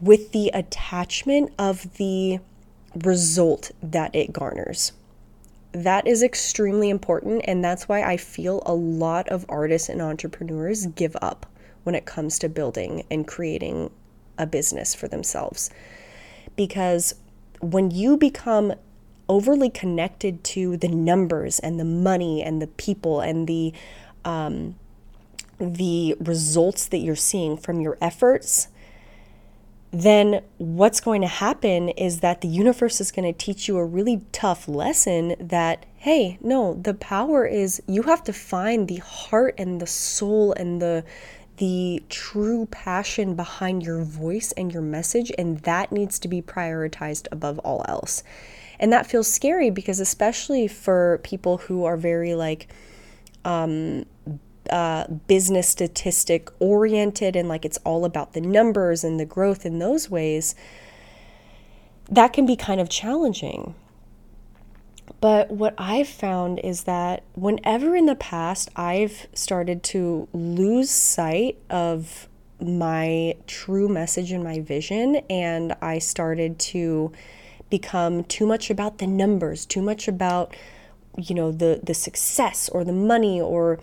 with 0.00 0.32
the 0.32 0.50
attachment 0.54 1.52
of 1.58 1.94
the 1.94 2.38
result 3.02 3.70
that 3.82 4.14
it 4.14 4.32
garners. 4.32 4.92
That 5.72 6.06
is 6.06 6.22
extremely 6.22 6.88
important, 6.88 7.42
and 7.46 7.64
that's 7.64 7.88
why 7.88 8.02
I 8.02 8.16
feel 8.16 8.62
a 8.64 8.74
lot 8.74 9.28
of 9.28 9.44
artists 9.48 9.88
and 9.88 10.00
entrepreneurs 10.00 10.86
give 10.86 11.16
up 11.20 11.46
when 11.82 11.94
it 11.94 12.06
comes 12.06 12.38
to 12.38 12.48
building 12.48 13.04
and 13.10 13.26
creating 13.26 13.90
a 14.38 14.46
business 14.46 14.94
for 14.94 15.08
themselves. 15.08 15.70
Because 16.56 17.14
when 17.60 17.90
you 17.90 18.16
become 18.16 18.74
overly 19.28 19.70
connected 19.70 20.44
to 20.44 20.76
the 20.76 20.88
numbers 20.88 21.58
and 21.58 21.78
the 21.78 21.84
money 21.84 22.42
and 22.42 22.60
the 22.60 22.66
people 22.66 23.20
and 23.20 23.46
the 23.46 23.72
um, 24.24 24.74
the 25.58 26.16
results 26.18 26.86
that 26.88 26.98
you're 26.98 27.14
seeing 27.14 27.56
from 27.56 27.80
your 27.80 27.96
efforts, 28.00 28.68
then 29.92 30.42
what's 30.58 31.00
going 31.00 31.20
to 31.20 31.28
happen 31.28 31.88
is 31.90 32.20
that 32.20 32.40
the 32.40 32.48
universe 32.48 33.00
is 33.00 33.12
going 33.12 33.32
to 33.32 33.38
teach 33.38 33.68
you 33.68 33.78
a 33.78 33.84
really 33.84 34.22
tough 34.32 34.66
lesson 34.66 35.36
that, 35.38 35.86
hey, 35.96 36.36
no, 36.40 36.74
the 36.74 36.94
power 36.94 37.46
is 37.46 37.80
you 37.86 38.02
have 38.02 38.24
to 38.24 38.32
find 38.32 38.88
the 38.88 38.96
heart 38.96 39.54
and 39.56 39.80
the 39.80 39.86
soul 39.86 40.52
and 40.54 40.82
the 40.82 41.04
the 41.58 42.02
true 42.08 42.66
passion 42.72 43.36
behind 43.36 43.84
your 43.84 44.02
voice 44.02 44.50
and 44.56 44.72
your 44.72 44.82
message 44.82 45.30
and 45.38 45.60
that 45.60 45.92
needs 45.92 46.18
to 46.18 46.26
be 46.26 46.42
prioritized 46.42 47.28
above 47.30 47.60
all 47.60 47.84
else. 47.86 48.24
And 48.78 48.92
that 48.92 49.06
feels 49.06 49.32
scary 49.32 49.70
because, 49.70 50.00
especially 50.00 50.68
for 50.68 51.20
people 51.22 51.58
who 51.58 51.84
are 51.84 51.96
very 51.96 52.34
like 52.34 52.68
um, 53.44 54.06
uh, 54.70 55.06
business 55.26 55.68
statistic 55.68 56.48
oriented 56.58 57.36
and 57.36 57.48
like 57.48 57.64
it's 57.64 57.78
all 57.78 58.04
about 58.04 58.32
the 58.32 58.40
numbers 58.40 59.04
and 59.04 59.20
the 59.20 59.24
growth 59.24 59.66
in 59.66 59.78
those 59.78 60.10
ways, 60.10 60.54
that 62.10 62.32
can 62.32 62.46
be 62.46 62.56
kind 62.56 62.80
of 62.80 62.88
challenging. 62.88 63.74
But 65.20 65.50
what 65.50 65.74
I've 65.78 66.08
found 66.08 66.58
is 66.60 66.84
that 66.84 67.22
whenever 67.34 67.94
in 67.94 68.06
the 68.06 68.14
past 68.14 68.70
I've 68.76 69.26
started 69.34 69.82
to 69.84 70.28
lose 70.32 70.90
sight 70.90 71.58
of 71.70 72.28
my 72.60 73.34
true 73.46 73.88
message 73.88 74.32
and 74.32 74.42
my 74.42 74.60
vision, 74.60 75.16
and 75.28 75.74
I 75.82 75.98
started 75.98 76.58
to 76.60 77.12
become 77.70 78.24
too 78.24 78.46
much 78.46 78.70
about 78.70 78.98
the 78.98 79.06
numbers, 79.06 79.66
too 79.66 79.82
much 79.82 80.08
about 80.08 80.54
you 81.16 81.34
know 81.34 81.52
the 81.52 81.80
the 81.82 81.94
success 81.94 82.68
or 82.68 82.84
the 82.84 82.92
money 82.92 83.40
or 83.40 83.78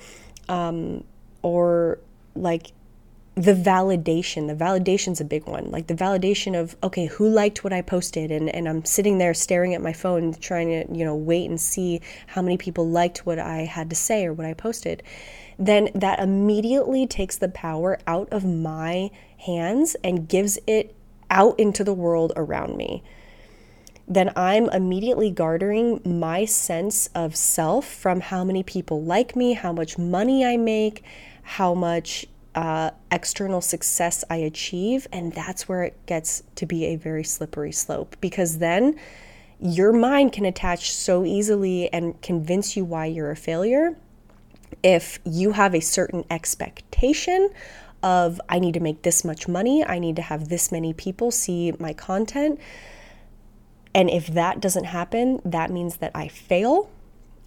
um, 0.49 1.03
or 1.41 1.99
like 2.35 2.71
the 3.35 3.53
validation. 3.53 4.47
The 4.47 4.55
validation's 4.55 5.21
a 5.21 5.25
big 5.25 5.45
one. 5.47 5.71
Like 5.71 5.87
the 5.87 5.93
validation 5.93 6.59
of 6.59 6.75
okay 6.83 7.05
who 7.05 7.29
liked 7.29 7.63
what 7.63 7.73
i 7.73 7.81
posted? 7.81 8.31
And, 8.31 8.49
and 8.49 8.67
i'm 8.67 8.83
sitting 8.85 9.17
there 9.17 9.33
staring 9.33 9.73
at 9.73 9.81
my 9.81 9.93
phone 9.93 10.33
trying 10.33 10.69
to 10.69 10.93
you 10.93 11.05
know 11.05 11.15
wait 11.15 11.49
and 11.49 11.59
see 11.59 12.01
how 12.27 12.41
many 12.41 12.57
people 12.57 12.87
liked 12.87 13.25
what 13.25 13.39
i 13.39 13.59
had 13.59 13.89
to 13.89 13.95
say 13.95 14.25
or 14.25 14.33
what 14.33 14.45
i 14.45 14.53
posted. 14.53 15.03
Then 15.57 15.89
that 15.93 16.19
immediately 16.19 17.05
takes 17.05 17.37
the 17.37 17.49
power 17.49 17.99
out 18.07 18.27
of 18.31 18.43
my 18.43 19.11
hands 19.37 19.95
and 20.03 20.27
gives 20.27 20.57
it 20.65 20.95
out 21.29 21.59
into 21.59 21.83
the 21.83 21.93
world 21.93 22.33
around 22.35 22.75
me 22.75 23.03
then 24.13 24.31
I'm 24.35 24.69
immediately 24.69 25.31
garnering 25.31 26.01
my 26.03 26.43
sense 26.43 27.07
of 27.15 27.35
self 27.35 27.85
from 27.85 28.19
how 28.19 28.43
many 28.43 28.61
people 28.61 29.01
like 29.01 29.35
me, 29.37 29.53
how 29.53 29.71
much 29.71 29.97
money 29.97 30.45
I 30.45 30.57
make, 30.57 31.03
how 31.43 31.73
much 31.73 32.25
uh, 32.53 32.91
external 33.09 33.61
success 33.61 34.25
I 34.29 34.35
achieve. 34.37 35.07
And 35.13 35.31
that's 35.31 35.69
where 35.69 35.83
it 35.83 36.05
gets 36.07 36.43
to 36.55 36.65
be 36.65 36.85
a 36.87 36.97
very 36.97 37.23
slippery 37.23 37.71
slope 37.71 38.17
because 38.19 38.57
then 38.57 38.99
your 39.61 39.93
mind 39.93 40.33
can 40.33 40.43
attach 40.43 40.93
so 40.93 41.23
easily 41.23 41.91
and 41.93 42.21
convince 42.21 42.75
you 42.75 42.83
why 42.83 43.05
you're 43.05 43.31
a 43.31 43.35
failure 43.35 43.95
if 44.83 45.19
you 45.23 45.51
have 45.53 45.73
a 45.75 45.79
certain 45.79 46.25
expectation 46.29 47.49
of 48.03 48.41
I 48.49 48.59
need 48.59 48.73
to 48.73 48.79
make 48.79 49.03
this 49.03 49.23
much 49.23 49.47
money, 49.47 49.85
I 49.85 49.99
need 49.99 50.15
to 50.15 50.21
have 50.21 50.49
this 50.49 50.71
many 50.71 50.93
people 50.93 51.31
see 51.31 51.71
my 51.79 51.93
content 51.93 52.59
and 53.93 54.09
if 54.09 54.27
that 54.27 54.59
doesn't 54.59 54.85
happen, 54.85 55.41
that 55.43 55.69
means 55.69 55.97
that 55.97 56.11
I 56.15 56.27
fail. 56.27 56.89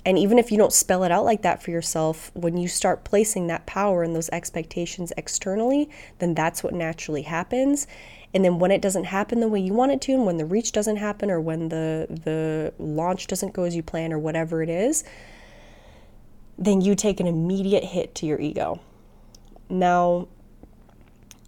And 0.07 0.18
even 0.18 0.38
if 0.38 0.52
you 0.52 0.59
don't 0.59 0.72
spell 0.72 1.02
it 1.04 1.11
out 1.11 1.24
like 1.24 1.42
that 1.42 1.62
for 1.62 1.70
yourself, 1.70 2.30
when 2.35 2.59
you 2.59 2.68
start 2.68 3.04
placing 3.04 3.46
that 3.46 3.64
power 3.64 4.02
and 4.02 4.14
those 4.14 4.28
expectations 4.30 5.12
externally, 5.16 5.88
then 6.18 6.35
that's 6.35 6.62
what 6.62 6.74
naturally 6.74 7.22
happens. 7.22 7.87
And 8.35 8.44
then 8.44 8.59
when 8.59 8.70
it 8.70 8.83
doesn't 8.83 9.04
happen 9.04 9.40
the 9.40 9.48
way 9.48 9.61
you 9.61 9.72
want 9.72 9.92
it 9.92 10.02
to, 10.02 10.12
and 10.12 10.26
when 10.26 10.37
the 10.37 10.44
reach 10.44 10.72
doesn't 10.72 10.96
happen, 10.96 11.30
or 11.30 11.40
when 11.40 11.68
the 11.70 12.07
the 12.11 12.74
launch 12.78 13.28
doesn't 13.28 13.54
go 13.54 13.62
as 13.62 13.74
you 13.74 13.83
plan, 13.83 14.12
or 14.12 14.18
whatever 14.18 14.62
it 14.62 14.68
is, 14.68 15.04
then 16.59 16.80
you 16.80 16.94
take 16.94 17.20
an 17.20 17.26
immediate 17.26 17.85
hit 17.85 18.14
to 18.16 18.26
your 18.26 18.40
ego. 18.40 18.80
Now, 19.70 20.28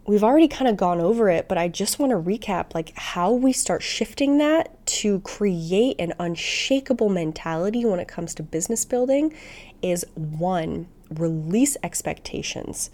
we've 0.06 0.22
already 0.22 0.48
kind 0.48 0.68
of 0.68 0.76
gone 0.76 1.00
over 1.00 1.28
it, 1.28 1.48
but 1.48 1.58
I 1.58 1.68
just 1.68 1.98
want 1.98 2.10
to 2.10 2.16
recap 2.16 2.74
like 2.74 2.96
how 2.96 3.32
we 3.32 3.52
start 3.52 3.82
shifting 3.82 4.38
that 4.38 4.86
to 4.86 5.20
create 5.20 5.96
an 5.98 6.14
unshakable 6.18 7.08
mentality 7.08 7.84
when 7.84 7.98
it 7.98 8.08
comes 8.08 8.34
to 8.36 8.42
business 8.42 8.84
building 8.84 9.34
is 9.82 10.06
one, 10.14 10.88
release 11.10 11.76
expectations. 11.82 12.90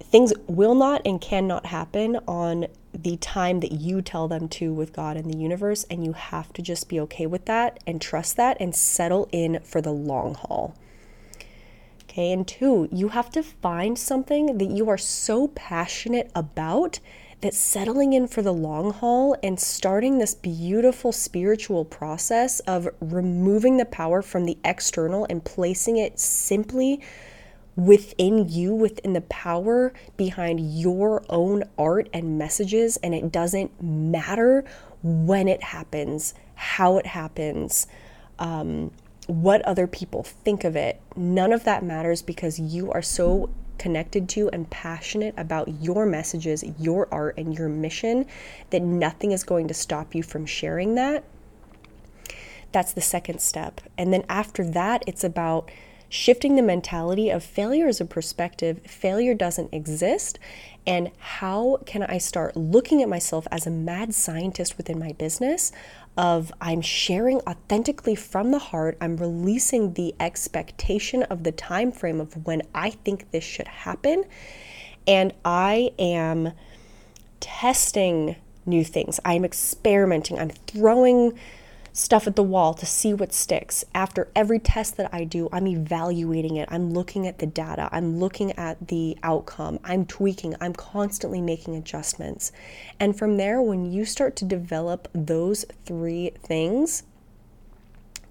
Things 0.00 0.32
will 0.46 0.76
not 0.76 1.02
and 1.04 1.20
cannot 1.20 1.66
happen 1.66 2.20
on 2.28 2.68
the 2.92 3.16
time 3.16 3.58
that 3.60 3.72
you 3.72 4.00
tell 4.00 4.28
them 4.28 4.48
to 4.48 4.72
with 4.72 4.92
God 4.92 5.16
and 5.16 5.28
the 5.28 5.36
universe, 5.36 5.84
and 5.90 6.04
you 6.04 6.12
have 6.12 6.52
to 6.52 6.62
just 6.62 6.88
be 6.88 7.00
okay 7.00 7.26
with 7.26 7.46
that 7.46 7.82
and 7.84 8.00
trust 8.00 8.36
that 8.36 8.56
and 8.60 8.74
settle 8.76 9.28
in 9.32 9.58
for 9.64 9.80
the 9.80 9.90
long 9.90 10.34
haul. 10.34 10.76
Okay, 12.14 12.30
and 12.30 12.46
two, 12.46 12.88
you 12.92 13.08
have 13.08 13.28
to 13.30 13.42
find 13.42 13.98
something 13.98 14.58
that 14.58 14.70
you 14.70 14.88
are 14.88 14.96
so 14.96 15.48
passionate 15.48 16.30
about 16.32 17.00
that 17.40 17.54
settling 17.54 18.12
in 18.12 18.28
for 18.28 18.40
the 18.40 18.52
long 18.52 18.92
haul 18.92 19.36
and 19.42 19.58
starting 19.58 20.18
this 20.18 20.32
beautiful 20.32 21.10
spiritual 21.10 21.84
process 21.84 22.60
of 22.60 22.88
removing 23.00 23.78
the 23.78 23.84
power 23.84 24.22
from 24.22 24.44
the 24.44 24.56
external 24.64 25.26
and 25.28 25.44
placing 25.44 25.96
it 25.96 26.20
simply 26.20 27.00
within 27.74 28.48
you, 28.48 28.72
within 28.72 29.12
the 29.12 29.20
power 29.22 29.92
behind 30.16 30.60
your 30.60 31.24
own 31.28 31.64
art 31.76 32.08
and 32.12 32.38
messages. 32.38 32.96
And 32.98 33.12
it 33.12 33.32
doesn't 33.32 33.82
matter 33.82 34.64
when 35.02 35.48
it 35.48 35.64
happens, 35.64 36.32
how 36.54 36.98
it 36.98 37.06
happens, 37.06 37.88
um, 38.38 38.92
what 39.26 39.62
other 39.62 39.86
people 39.86 40.22
think 40.22 40.64
of 40.64 40.76
it. 40.76 41.00
None 41.16 41.52
of 41.52 41.64
that 41.64 41.82
matters 41.82 42.22
because 42.22 42.58
you 42.58 42.90
are 42.92 43.02
so 43.02 43.50
connected 43.78 44.28
to 44.30 44.48
and 44.50 44.70
passionate 44.70 45.34
about 45.36 45.82
your 45.82 46.06
messages, 46.06 46.64
your 46.78 47.08
art, 47.12 47.36
and 47.38 47.56
your 47.56 47.68
mission 47.68 48.26
that 48.70 48.82
nothing 48.82 49.32
is 49.32 49.44
going 49.44 49.68
to 49.68 49.74
stop 49.74 50.14
you 50.14 50.22
from 50.22 50.46
sharing 50.46 50.94
that. 50.94 51.24
That's 52.72 52.92
the 52.92 53.00
second 53.00 53.40
step. 53.40 53.80
And 53.96 54.12
then 54.12 54.24
after 54.28 54.64
that, 54.70 55.04
it's 55.06 55.24
about 55.24 55.70
shifting 56.08 56.54
the 56.54 56.62
mentality 56.62 57.30
of 57.30 57.42
failure 57.42 57.88
as 57.88 58.00
a 58.00 58.04
perspective. 58.04 58.80
Failure 58.86 59.34
doesn't 59.34 59.72
exist. 59.72 60.38
And 60.86 61.10
how 61.18 61.78
can 61.86 62.02
I 62.02 62.18
start 62.18 62.56
looking 62.56 63.02
at 63.02 63.08
myself 63.08 63.48
as 63.50 63.66
a 63.66 63.70
mad 63.70 64.14
scientist 64.14 64.76
within 64.76 64.98
my 64.98 65.12
business? 65.12 65.72
Of 66.16 66.52
I'm 66.60 66.80
sharing 66.80 67.40
authentically 67.40 68.14
from 68.14 68.52
the 68.52 68.58
heart, 68.58 68.96
I'm 69.00 69.16
releasing 69.16 69.94
the 69.94 70.14
expectation 70.20 71.24
of 71.24 71.42
the 71.42 71.50
time 71.50 71.90
frame 71.90 72.20
of 72.20 72.46
when 72.46 72.62
I 72.72 72.90
think 72.90 73.32
this 73.32 73.42
should 73.42 73.66
happen, 73.66 74.24
and 75.08 75.32
I 75.44 75.90
am 75.98 76.52
testing 77.40 78.36
new 78.64 78.84
things. 78.84 79.18
I'm 79.24 79.44
experimenting. 79.44 80.38
I'm 80.38 80.50
throwing 80.50 81.38
stuff 81.94 82.26
at 82.26 82.34
the 82.34 82.42
wall 82.42 82.74
to 82.74 82.84
see 82.84 83.14
what 83.14 83.32
sticks. 83.32 83.84
After 83.94 84.28
every 84.34 84.58
test 84.58 84.96
that 84.96 85.08
I 85.14 85.22
do, 85.22 85.48
I'm 85.52 85.68
evaluating 85.68 86.56
it. 86.56 86.68
I'm 86.70 86.92
looking 86.92 87.26
at 87.26 87.38
the 87.38 87.46
data. 87.46 87.88
I'm 87.92 88.18
looking 88.18 88.50
at 88.52 88.88
the 88.88 89.16
outcome. 89.22 89.78
I'm 89.84 90.04
tweaking. 90.04 90.56
I'm 90.60 90.74
constantly 90.74 91.40
making 91.40 91.76
adjustments. 91.76 92.50
And 92.98 93.16
from 93.16 93.36
there, 93.36 93.62
when 93.62 93.90
you 93.90 94.04
start 94.04 94.34
to 94.36 94.44
develop 94.44 95.08
those 95.14 95.64
three 95.86 96.32
things, 96.42 97.04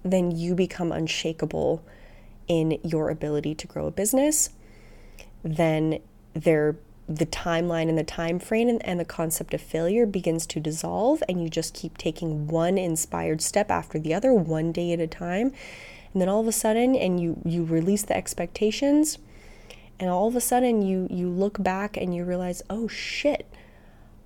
then 0.04 0.30
you 0.30 0.54
become 0.54 0.92
unshakable 0.92 1.82
in 2.46 2.78
your 2.84 3.08
ability 3.08 3.54
to 3.54 3.66
grow 3.66 3.86
a 3.86 3.90
business. 3.90 4.50
Then 5.42 6.00
there 6.34 6.76
the 7.08 7.26
timeline 7.26 7.88
and 7.88 7.98
the 7.98 8.04
time 8.04 8.38
frame 8.38 8.68
and, 8.68 8.84
and, 8.86 8.98
the 8.98 9.04
concept 9.04 9.52
of 9.52 9.60
failure 9.60 10.06
begins 10.06 10.46
to 10.46 10.60
dissolve 10.60 11.22
and 11.28 11.42
you 11.42 11.50
just 11.50 11.74
keep 11.74 11.98
taking 11.98 12.48
one 12.48 12.78
inspired 12.78 13.42
step 13.42 13.70
after 13.70 13.98
the 13.98 14.14
other 14.14 14.32
one 14.32 14.72
day 14.72 14.92
at 14.92 15.00
a 15.00 15.06
time. 15.06 15.52
And 16.12 16.22
then 16.22 16.28
all 16.28 16.40
of 16.40 16.48
a 16.48 16.52
sudden 16.52 16.94
and 16.94 17.20
you 17.20 17.40
you 17.44 17.64
release 17.64 18.04
the 18.04 18.16
expectations 18.16 19.18
and 20.00 20.08
all 20.08 20.28
of 20.28 20.36
a 20.36 20.40
sudden 20.40 20.80
you 20.80 21.06
you 21.10 21.28
look 21.28 21.62
back 21.62 21.96
and 21.96 22.14
you 22.14 22.24
realize 22.24 22.62
oh 22.70 22.88
shit 22.88 23.52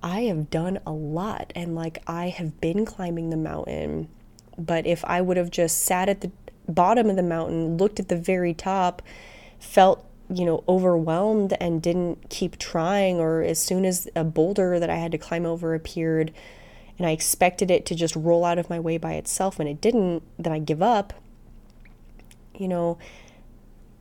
i 0.01 0.21
have 0.21 0.49
done 0.49 0.79
a 0.85 0.91
lot. 0.91 1.51
And 1.55 1.75
like 1.75 2.01
i 2.07 2.29
have 2.29 2.61
been 2.61 2.85
climbing 2.85 3.29
the 3.29 3.37
mountain. 3.37 4.07
But 4.57 4.87
if 4.87 5.03
i 5.03 5.19
would 5.19 5.35
have 5.35 5.51
just 5.51 5.79
sat 5.79 6.07
at 6.07 6.21
the 6.21 6.31
bottom 6.69 7.09
of 7.09 7.15
the 7.15 7.23
mountain 7.23 7.77
looked 7.77 7.99
at 7.99 8.07
the 8.07 8.15
very 8.15 8.53
top 8.53 9.01
felt 9.59 10.05
you 10.33 10.45
know, 10.45 10.63
overwhelmed 10.67 11.55
and 11.59 11.81
didn't 11.81 12.29
keep 12.29 12.57
trying, 12.57 13.19
or 13.19 13.41
as 13.41 13.59
soon 13.59 13.85
as 13.85 14.07
a 14.15 14.23
boulder 14.23 14.79
that 14.79 14.89
I 14.89 14.95
had 14.95 15.11
to 15.11 15.17
climb 15.17 15.45
over 15.45 15.73
appeared 15.73 16.31
and 16.97 17.07
I 17.07 17.11
expected 17.11 17.71
it 17.71 17.85
to 17.87 17.95
just 17.95 18.15
roll 18.15 18.43
out 18.43 18.57
of 18.57 18.69
my 18.69 18.79
way 18.79 18.97
by 18.97 19.13
itself 19.13 19.59
and 19.59 19.69
it 19.69 19.79
didn't, 19.79 20.21
then 20.37 20.51
I 20.51 20.59
give 20.59 20.81
up, 20.81 21.13
you 22.55 22.67
know, 22.67 22.97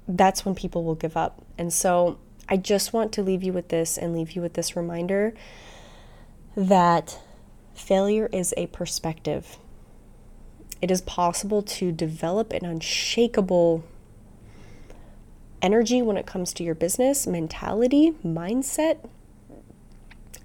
that's 0.08 0.44
when 0.44 0.54
people 0.54 0.84
will 0.84 0.96
give 0.96 1.16
up. 1.16 1.40
And 1.56 1.72
so 1.72 2.18
I 2.48 2.56
just 2.56 2.92
want 2.92 3.12
to 3.12 3.22
leave 3.22 3.42
you 3.42 3.52
with 3.52 3.68
this 3.68 3.96
and 3.96 4.12
leave 4.12 4.32
you 4.32 4.42
with 4.42 4.54
this 4.54 4.74
reminder 4.74 5.32
that 6.56 7.20
failure 7.74 8.28
is 8.32 8.52
a 8.56 8.66
perspective. 8.66 9.58
It 10.82 10.90
is 10.90 11.00
possible 11.02 11.62
to 11.62 11.92
develop 11.92 12.52
an 12.52 12.64
unshakable 12.64 13.84
energy 15.62 16.02
when 16.02 16.16
it 16.16 16.26
comes 16.26 16.52
to 16.54 16.64
your 16.64 16.74
business, 16.74 17.26
mentality, 17.26 18.12
mindset, 18.24 18.98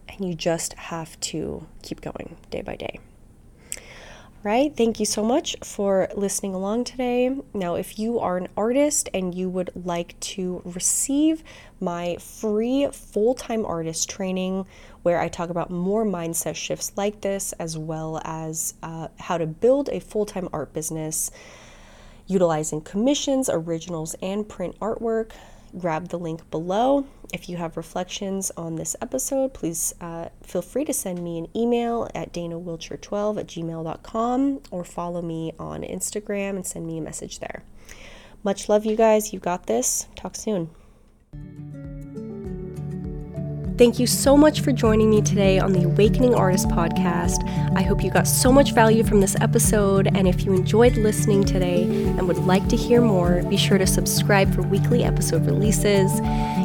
and 0.08 0.28
you 0.28 0.34
just 0.36 0.74
have 0.74 1.20
to 1.20 1.66
keep 1.82 2.02
going 2.02 2.36
day 2.50 2.62
by 2.62 2.76
day. 2.76 3.00
Right? 4.44 4.76
Thank 4.76 5.00
you 5.00 5.06
so 5.06 5.24
much 5.24 5.56
for 5.64 6.10
listening 6.16 6.54
along 6.54 6.84
today. 6.84 7.34
Now, 7.54 7.76
if 7.76 7.98
you 7.98 8.20
are 8.20 8.36
an 8.36 8.50
artist 8.58 9.08
and 9.14 9.34
you 9.34 9.50
would 9.50 9.72
like 9.74 10.20
to 10.20 10.62
receive 10.66 11.46
my 11.80 12.18
free 12.18 12.90
full 12.92 13.36
time 13.36 13.66
artist 13.66 14.10
training, 14.10 14.66
where 15.04 15.20
I 15.20 15.30
talk 15.30 15.50
about 15.50 15.70
more 15.70 16.06
mindset 16.06 16.56
shifts 16.56 16.92
like 16.98 17.22
this, 17.22 17.54
as 17.54 17.78
well 17.78 18.22
as 18.26 18.74
uh, 18.84 19.08
how 19.18 19.38
to 19.38 19.46
build 19.46 19.88
a 19.90 20.02
full 20.02 20.26
time 20.26 20.50
art 20.52 20.74
business, 20.74 21.32
utilizing 22.28 22.82
commissions, 22.82 23.50
originals, 23.52 24.16
and 24.22 24.48
print 24.48 24.80
artwork. 24.80 25.32
Grab 25.78 26.10
the 26.10 26.20
link 26.20 26.50
below. 26.52 27.06
If 27.34 27.50
you 27.50 27.58
have 27.58 27.78
reflections 27.78 28.52
on 28.56 28.76
this 28.76 28.96
episode, 29.02 29.56
please 29.56 29.94
uh, 30.00 30.30
feel 30.44 30.62
free 30.62 30.86
to 30.86 30.94
send 30.94 31.24
me 31.24 31.40
an 31.40 31.48
email 31.56 32.08
at 32.14 32.32
danawilcher12 32.32 33.40
at 33.40 33.48
gmail.com 33.48 34.62
or 34.70 34.84
follow 34.84 35.22
me 35.22 35.54
on 35.58 35.82
Instagram 35.82 36.52
and 36.52 36.66
send 36.66 36.86
me 36.86 37.00
a 37.00 37.02
message 37.02 37.40
there. 37.40 37.64
Much 38.44 38.70
love, 38.70 38.86
you 38.86 38.96
guys. 38.96 39.34
You 39.34 39.40
got 39.40 39.66
this. 39.66 40.08
Talk 40.16 40.36
soon. 40.36 40.70
Thank 43.84 44.00
you 44.00 44.08
so 44.08 44.38
much 44.38 44.62
for 44.62 44.72
joining 44.72 45.10
me 45.10 45.22
today 45.22 45.60
on 45.60 45.74
the 45.74 45.84
Awakening 45.84 46.34
Artist 46.34 46.70
podcast. 46.70 47.44
I 47.76 47.82
hope 47.82 48.02
you 48.02 48.10
got 48.10 48.30
so 48.30 48.50
much 48.50 48.72
value 48.72 49.04
from 49.04 49.20
this 49.20 49.36
episode, 49.42 50.08
and 50.08 50.26
if 50.26 50.46
you 50.46 50.54
enjoyed 50.54 50.96
listening 50.96 51.44
today 51.44 51.84
and 51.84 52.26
would 52.26 52.38
like 52.38 52.66
to 52.70 52.78
hear 52.78 53.02
more, 53.02 53.44
be 53.44 53.58
sure 53.58 53.78
to 53.78 53.86
subscribe 53.86 54.56
for 54.56 54.62
weekly 54.62 55.04
episode 55.04 55.46
releases. 55.46 56.18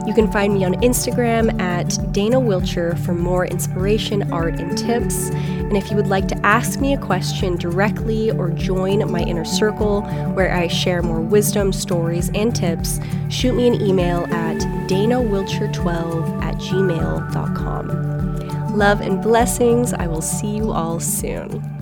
You 0.07 0.15
can 0.15 0.31
find 0.31 0.55
me 0.55 0.65
on 0.65 0.75
Instagram 0.75 1.61
at 1.61 1.99
Dana 2.13 2.39
Wilcher 2.41 2.97
for 3.05 3.15
more 3.15 3.47
inspiration, 3.47 4.33
art, 4.33 4.61
and 4.61 4.79
tips. 4.79 5.31
And 5.31 5.77
if 5.77 5.91
you 5.91 5.97
would 5.97 6.07
like 6.07 6.29
to 6.29 6.47
ask 6.47 6.79
me 6.79 6.95
a 6.95 6.99
question 6.99 7.57
directly 7.57 8.31
or 8.31 8.51
join 8.51 9.11
my 9.11 9.23
inner 9.23 9.45
circle 9.45 10.03
where 10.35 10.55
I 10.55 10.69
share 10.69 11.03
more 11.03 11.21
wisdom, 11.21 11.73
stories, 11.73 12.31
and 12.37 12.55
tips, 12.55 13.01
shoot 13.29 13.55
me 13.55 13.67
an 13.67 13.83
email 13.83 14.25
at 14.33 14.78
danawilcher12 14.89 16.43
at 16.43 16.57
gmail.com. 16.57 17.89
Love 18.77 19.01
and 19.01 19.23
blessings. 19.23 19.93
I 19.93 20.07
will 20.07 20.23
see 20.23 20.57
you 20.57 20.73
all 20.73 21.01
soon. 21.01 21.78